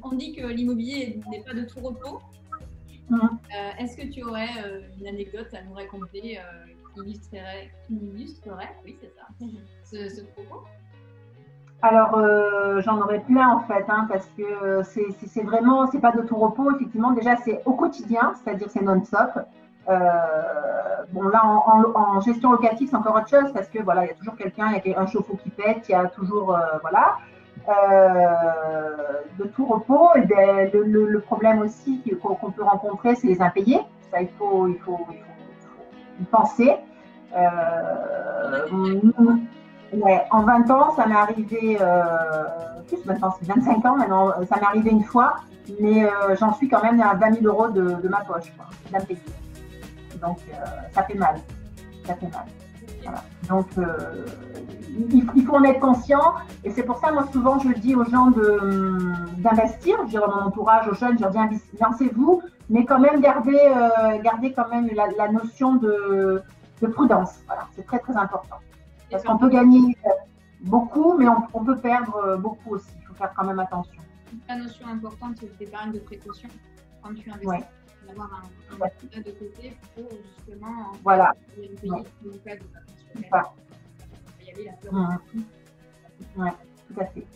on 0.03 0.15
dit 0.15 0.33
que 0.33 0.45
l'immobilier 0.47 1.19
n'est 1.29 1.43
pas 1.43 1.53
de 1.53 1.63
tout 1.63 1.79
repos. 1.81 2.21
Mmh. 3.09 3.19
Est-ce 3.79 3.97
que 3.97 4.07
tu 4.07 4.23
aurais 4.23 4.49
une 4.99 5.07
anecdote 5.07 5.53
à 5.53 5.63
nous 5.63 5.73
raconter 5.73 6.39
illustrerait, 7.05 7.71
illustrerait 7.89 8.75
oui, 8.83 8.97
c'est 8.99 9.13
ça, 9.15 9.27
ce, 9.83 10.15
ce, 10.15 10.21
propos? 10.21 10.63
Alors, 11.81 12.15
euh, 12.17 12.81
j'en 12.81 12.99
aurais 13.01 13.19
plein 13.19 13.49
en 13.49 13.59
fait, 13.61 13.85
hein, 13.87 14.07
parce 14.09 14.27
que 14.37 14.81
c'est 14.83 15.43
vraiment, 15.43 15.87
c'est 15.91 15.99
pas 15.99 16.11
de 16.11 16.21
tout 16.21 16.35
repos, 16.35 16.75
effectivement. 16.75 17.11
Déjà, 17.11 17.35
c'est 17.37 17.61
au 17.65 17.73
quotidien, 17.73 18.33
c'est-à-dire 18.35 18.69
c'est 18.69 18.81
non-stop. 18.81 19.39
Euh, 19.89 19.95
bon, 21.11 21.23
là, 21.29 21.41
en, 21.45 22.19
gestion 22.21 22.51
locative, 22.51 22.89
c'est 22.89 22.95
encore 22.95 23.15
autre 23.15 23.29
chose, 23.29 23.51
parce 23.53 23.67
que 23.67 23.81
voilà, 23.81 24.05
il 24.05 24.07
y 24.07 24.11
a 24.11 24.15
toujours 24.15 24.35
quelqu'un, 24.35 24.73
il 24.83 24.91
y 24.91 24.95
a 24.95 24.99
un 24.99 25.07
chauffe-eau 25.07 25.37
qui 25.41 25.49
pète, 25.49 25.87
il 25.87 25.91
y 25.91 25.95
a 25.95 26.05
toujours, 26.05 26.55
euh, 26.55 26.61
voilà, 26.81 27.17
de 29.39 29.43
tout 29.47 29.65
repos. 29.65 30.09
Et 30.15 30.21
ben, 30.21 30.69
le, 30.73 31.19
problème 31.21 31.61
aussi 31.61 32.01
qu'on 32.21 32.51
peut 32.51 32.63
rencontrer, 32.63 33.15
c'est 33.15 33.27
les 33.27 33.41
impayés. 33.41 33.81
Ça, 34.11 34.21
il 34.21 34.29
faut, 34.37 34.67
il 34.67 34.79
faut, 34.79 35.05
il 36.19 36.25
faut 36.25 36.37
penser. 36.37 36.77
Euh, 37.35 38.65
ouais, 39.93 40.23
en 40.31 40.43
20 40.43 40.71
ans, 40.71 40.95
ça 40.95 41.05
m'est 41.05 41.15
arrivé, 41.15 41.77
euh, 41.79 42.03
plus 42.87 43.03
maintenant, 43.05 43.33
c'est 43.39 43.47
25 43.47 43.85
ans 43.85 43.97
maintenant, 43.97 44.31
ça 44.49 44.57
m'est 44.57 44.65
arrivé 44.65 44.91
une 44.91 45.03
fois, 45.03 45.35
mais 45.79 46.05
euh, 46.05 46.35
j'en 46.39 46.53
suis 46.53 46.69
quand 46.69 46.81
même 46.81 47.01
à 47.01 47.13
20 47.15 47.41
000 47.41 47.45
euros 47.45 47.69
de, 47.69 48.07
ma 48.07 48.21
poche, 48.21 48.53
d'impayé. 48.91 49.19
Donc, 50.21 50.39
ça 50.93 51.03
fait 51.03 51.15
mal. 51.15 51.35
Ça 52.05 52.15
fait 52.15 52.27
mal. 52.27 52.45
Voilà. 53.03 53.23
Donc, 53.47 53.67
il, 55.11 55.45
faut 55.45 55.55
en 55.55 55.63
être 55.63 55.79
conscient. 55.79 56.35
Et 56.63 56.71
c'est 56.71 56.83
pour 56.83 56.97
ça, 56.97 57.11
moi, 57.11 57.27
souvent, 57.31 57.59
je 57.59 57.69
dis 57.69 57.95
aux 57.95 58.05
gens 58.05 58.31
d'investir. 59.37 59.97
Je 60.05 60.09
dis 60.09 60.17
à 60.17 60.27
mon 60.27 60.41
entourage, 60.43 60.87
aux 60.87 60.95
jeunes, 60.95 61.17
je 61.17 61.23
leur 61.23 61.31
dis, 61.31 61.61
lancez-vous 61.79 62.41
mais 62.69 62.85
quand 62.85 62.99
même 62.99 63.21
garder, 63.21 63.57
euh, 63.57 64.21
garder 64.21 64.53
quand 64.53 64.67
même 64.69 64.89
la, 64.93 65.27
notion 65.29 65.75
de, 65.75 66.41
de, 66.81 66.87
prudence. 66.87 67.39
Voilà, 67.45 67.67
c'est 67.75 67.85
très 67.85 67.99
très 67.99 68.15
important. 68.17 68.57
Parce 69.09 69.23
qu'on 69.23 69.37
peut 69.37 69.49
gagner 69.49 69.95
beaucoup, 70.61 71.17
mais 71.17 71.27
on, 71.53 71.63
peut 71.63 71.77
perdre 71.77 72.37
beaucoup 72.37 72.75
aussi. 72.75 72.91
Il 72.99 73.05
faut 73.07 73.13
faire 73.13 73.33
quand 73.35 73.45
même 73.45 73.59
attention. 73.59 74.01
La 74.49 74.57
notion 74.57 74.87
importante, 74.87 75.37
c'est 75.39 75.57
d'épargne 75.57 75.93
de 75.93 75.99
précaution 75.99 76.49
quand 77.01 77.13
tu 77.13 77.29
investis. 77.29 77.47
Ouais. 77.47 77.63
D'avoir 78.07 78.33
un, 78.33 78.75
un 78.75 78.79
ouais. 78.79 78.91
de 79.15 79.31
côté 79.31 79.77
pour 79.93 80.09
justement 80.37 80.93
voilà. 81.03 81.33
payer 81.55 81.75
le 82.23 82.37
cas 82.39 82.55
de 82.55 82.63
Il 84.39 84.45
y 84.45 84.51
avait 84.51 84.63
la 84.63 84.73
peur. 84.73 84.93
Mmh. 84.93 85.17
Oui, 86.37 86.49
tout 86.87 87.01
à 87.01 87.05
fait. 87.07 87.27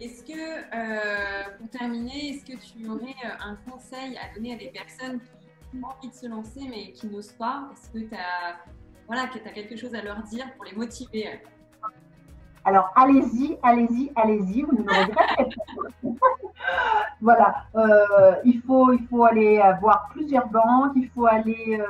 Est-ce 0.00 0.22
que, 0.22 0.32
euh, 0.32 1.56
pour 1.58 1.68
terminer, 1.70 2.30
est-ce 2.30 2.44
que 2.44 2.56
tu 2.56 2.88
aurais 2.88 3.16
euh, 3.24 3.30
un 3.40 3.56
conseil 3.68 4.16
à 4.16 4.32
donner 4.34 4.54
à 4.54 4.56
des 4.56 4.70
personnes 4.70 5.20
qui 5.20 5.76
ont 5.82 5.86
envie 5.86 6.08
de 6.08 6.14
se 6.14 6.26
lancer 6.26 6.60
mais 6.68 6.92
qui 6.92 7.06
n'osent 7.08 7.32
pas? 7.32 7.70
Est-ce 7.72 7.90
que 7.90 7.98
tu 7.98 8.14
as, 8.14 8.58
voilà, 9.06 9.26
que 9.26 9.38
as 9.38 9.52
quelque 9.52 9.76
chose 9.76 9.94
à 9.94 10.02
leur 10.02 10.22
dire 10.22 10.54
pour 10.54 10.64
les 10.64 10.72
motiver? 10.72 11.40
Alors, 12.68 12.92
allez-y, 12.96 13.56
allez-y, 13.62 14.12
allez-y, 14.14 14.60
vous 14.60 14.76
ne 14.76 14.82
me 14.82 14.92
regretterez 14.92 15.48
pas. 16.02 16.10
voilà, 17.22 17.54
euh, 17.76 18.34
il, 18.44 18.60
faut, 18.60 18.92
il 18.92 19.06
faut 19.08 19.24
aller 19.24 19.58
voir 19.80 20.10
plusieurs 20.12 20.48
banques, 20.48 20.92
il 20.94 21.08
faut 21.08 21.24
aller 21.24 21.80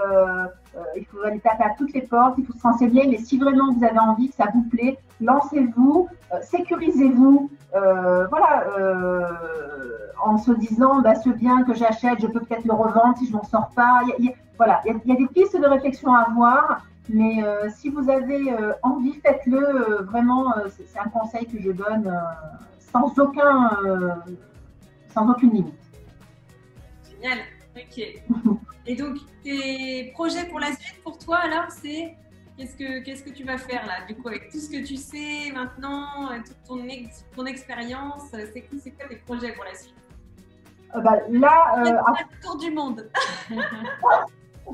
il 0.96 1.04
faut 1.06 1.22
aller 1.22 1.40
taper 1.40 1.64
à 1.64 1.70
toutes 1.76 1.92
les 1.92 2.02
portes, 2.02 2.34
il 2.38 2.46
faut 2.46 2.52
se 2.52 2.62
renseigner, 2.62 3.06
mais 3.06 3.18
si 3.18 3.38
vraiment 3.38 3.72
vous 3.72 3.84
avez 3.84 3.98
envie, 3.98 4.28
que 4.28 4.34
ça 4.34 4.46
vous 4.54 4.62
plaît, 4.62 4.98
lancez-vous, 5.20 6.08
sécurisez-vous. 6.42 7.50
voilà, 7.72 8.66
en 10.24 10.36
se 10.36 10.52
disant, 10.52 11.00
bah, 11.00 11.14
ce 11.14 11.30
bien 11.30 11.62
que 11.64 11.74
j'achète, 11.74 12.20
je 12.20 12.26
peux 12.26 12.40
peut-être 12.40 12.64
le 12.64 12.74
revendre 12.74 13.16
si 13.18 13.26
je 13.26 13.32
m'en 13.32 13.44
sors 13.44 13.70
pas. 13.70 14.02
voilà, 14.56 14.80
il 14.84 15.00
y, 15.04 15.12
a 15.12 15.16
des 15.16 15.26
pistes 15.28 15.58
de 15.58 15.66
réflexion 15.66 16.12
à 16.14 16.22
avoir. 16.22 16.84
Mais 17.08 17.42
si 17.70 17.88
vous 17.88 18.10
avez 18.10 18.52
envie, 18.82 19.14
faites-le. 19.24 20.02
vraiment, 20.02 20.54
c'est 20.68 20.98
un 20.98 21.08
conseil 21.08 21.46
que 21.46 21.60
je 21.60 21.72
donne 21.72 22.12
sans 22.92 23.18
aucun, 23.18 23.70
sans 25.12 25.30
aucune 25.30 25.50
limite. 25.50 25.74
Génial. 27.10 27.38
Ok. 27.76 28.58
Et 28.88 28.96
donc, 28.96 29.18
tes 29.44 30.10
projets 30.14 30.46
pour 30.46 30.58
la 30.58 30.68
suite, 30.68 31.02
pour 31.04 31.18
toi, 31.18 31.36
alors, 31.36 31.70
c'est 31.70 32.16
qu'est-ce 32.56 32.74
que, 32.74 33.04
qu'est-ce 33.04 33.22
que 33.22 33.30
tu 33.30 33.44
vas 33.44 33.58
faire 33.58 33.86
là, 33.86 34.06
du 34.08 34.16
coup, 34.16 34.28
avec 34.28 34.50
tout 34.50 34.58
ce 34.58 34.70
que 34.70 34.82
tu 34.82 34.96
sais 34.96 35.52
maintenant, 35.54 36.28
toute 36.38 36.56
ton, 36.66 36.78
ton 37.36 37.44
expérience, 37.44 38.22
c'est 38.30 38.62
quoi, 38.62 38.78
c'est 38.82 38.90
quoi 38.92 39.06
tes 39.06 39.16
projets 39.16 39.52
pour 39.52 39.64
la 39.64 39.74
suite? 39.74 39.94
Euh, 40.96 41.00
bah, 41.00 41.18
Là, 41.28 41.84
euh, 41.86 42.24
tour 42.42 42.56
du 42.56 42.70
monde. 42.70 43.10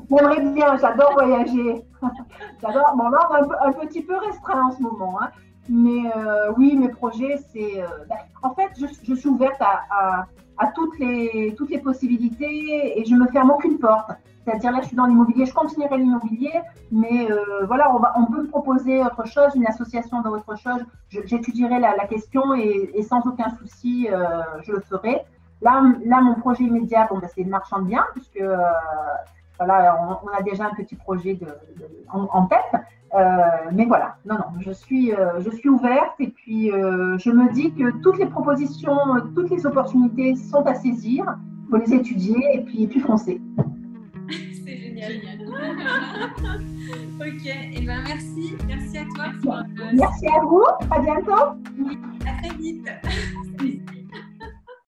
J'aimerais 0.09 0.41
bien, 0.41 0.77
j'adore 0.77 1.13
voyager. 1.13 1.83
j'adore. 2.61 2.95
Bon, 2.95 3.09
là, 3.09 3.29
on 3.31 3.73
est 3.73 3.83
un, 3.83 3.85
petit 3.85 4.01
peu 4.01 4.15
restreint 4.17 4.67
en 4.67 4.71
ce 4.71 4.81
moment. 4.81 5.21
Hein. 5.21 5.29
Mais 5.69 6.11
euh, 6.15 6.51
oui, 6.57 6.75
mes 6.75 6.89
projets, 6.89 7.37
c'est. 7.51 7.81
Euh, 7.81 7.87
bah, 8.09 8.17
en 8.43 8.53
fait, 8.53 8.69
je, 8.79 9.15
suis 9.15 9.29
ouverte 9.29 9.61
à, 9.61 10.67
toutes, 10.75 10.97
les, 10.99 11.53
toutes 11.57 11.69
les 11.69 11.79
possibilités 11.79 12.99
et 12.99 13.05
je 13.05 13.15
me 13.15 13.27
ferme 13.27 13.51
aucune 13.51 13.79
porte. 13.79 14.11
C'est-à-dire 14.43 14.71
là, 14.71 14.81
je 14.81 14.87
suis 14.87 14.95
dans 14.95 15.07
l'immobilier, 15.07 15.47
je 15.47 15.53
continuerai 15.53 15.97
l'immobilier, 15.97 16.53
mais 16.91 17.31
euh, 17.31 17.65
voilà, 17.65 17.91
on, 17.95 17.97
va, 17.97 18.13
on 18.15 18.27
peut 18.27 18.43
me 18.43 18.47
proposer 18.47 19.01
autre 19.01 19.25
chose, 19.25 19.55
une 19.55 19.65
association 19.65 20.21
d'autre 20.21 20.55
chose. 20.55 20.85
J'étudierai 21.09 21.79
la, 21.79 22.05
question 22.05 22.53
et, 22.53 23.01
sans 23.01 23.25
aucun 23.25 23.49
souci, 23.57 24.07
je 24.61 24.71
le 24.71 24.81
ferai. 24.81 25.23
Là, 25.61 25.81
là, 26.05 26.21
mon 26.21 26.35
projet 26.35 26.63
immédiat, 26.65 27.07
bon, 27.09 27.17
bah, 27.17 27.27
c'est 27.33 27.41
le 27.41 27.49
marchand 27.49 27.79
de 27.79 27.87
biens, 27.87 28.05
puisque 28.13 28.43
voilà, 29.57 30.19
on, 30.23 30.27
a 30.27 30.41
déjà 30.43 30.65
un 30.65 30.75
petit 30.75 30.95
projet 30.95 31.39
en, 32.11 32.45
tête. 32.45 32.81
Euh, 33.15 33.69
mais 33.71 33.85
voilà, 33.85 34.17
non, 34.25 34.35
non, 34.35 34.59
je 34.59 34.71
suis, 34.71 35.13
euh, 35.13 35.39
je 35.39 35.49
suis 35.51 35.69
ouverte 35.69 36.15
et 36.19 36.27
puis 36.27 36.71
euh, 36.71 37.17
je 37.17 37.29
me 37.29 37.51
dis 37.53 37.71
que 37.73 37.91
toutes 38.01 38.17
les 38.17 38.25
propositions, 38.25 38.97
toutes 39.33 39.49
les 39.49 39.65
opportunités 39.65 40.35
sont 40.35 40.63
à 40.63 40.75
saisir. 40.75 41.23
Il 41.65 41.69
faut 41.69 41.77
les 41.77 41.93
étudier 41.93 42.37
et 42.53 42.61
puis, 42.61 42.83
et 42.83 42.87
puis 42.87 42.99
foncer. 42.99 43.39
C'est 44.65 44.77
génial. 44.77 45.13
ok, 47.19 47.45
et 47.45 47.75
eh 47.77 47.85
ben 47.85 48.03
merci, 48.05 48.55
merci 48.67 48.97
à 48.97 49.05
toi. 49.15 49.63
Merci 49.93 50.27
à 50.27 50.41
vous, 50.41 50.65
à 50.91 50.99
bientôt. 50.99 51.55
À 52.25 52.41
très 52.41 52.57
vite. 52.57 52.89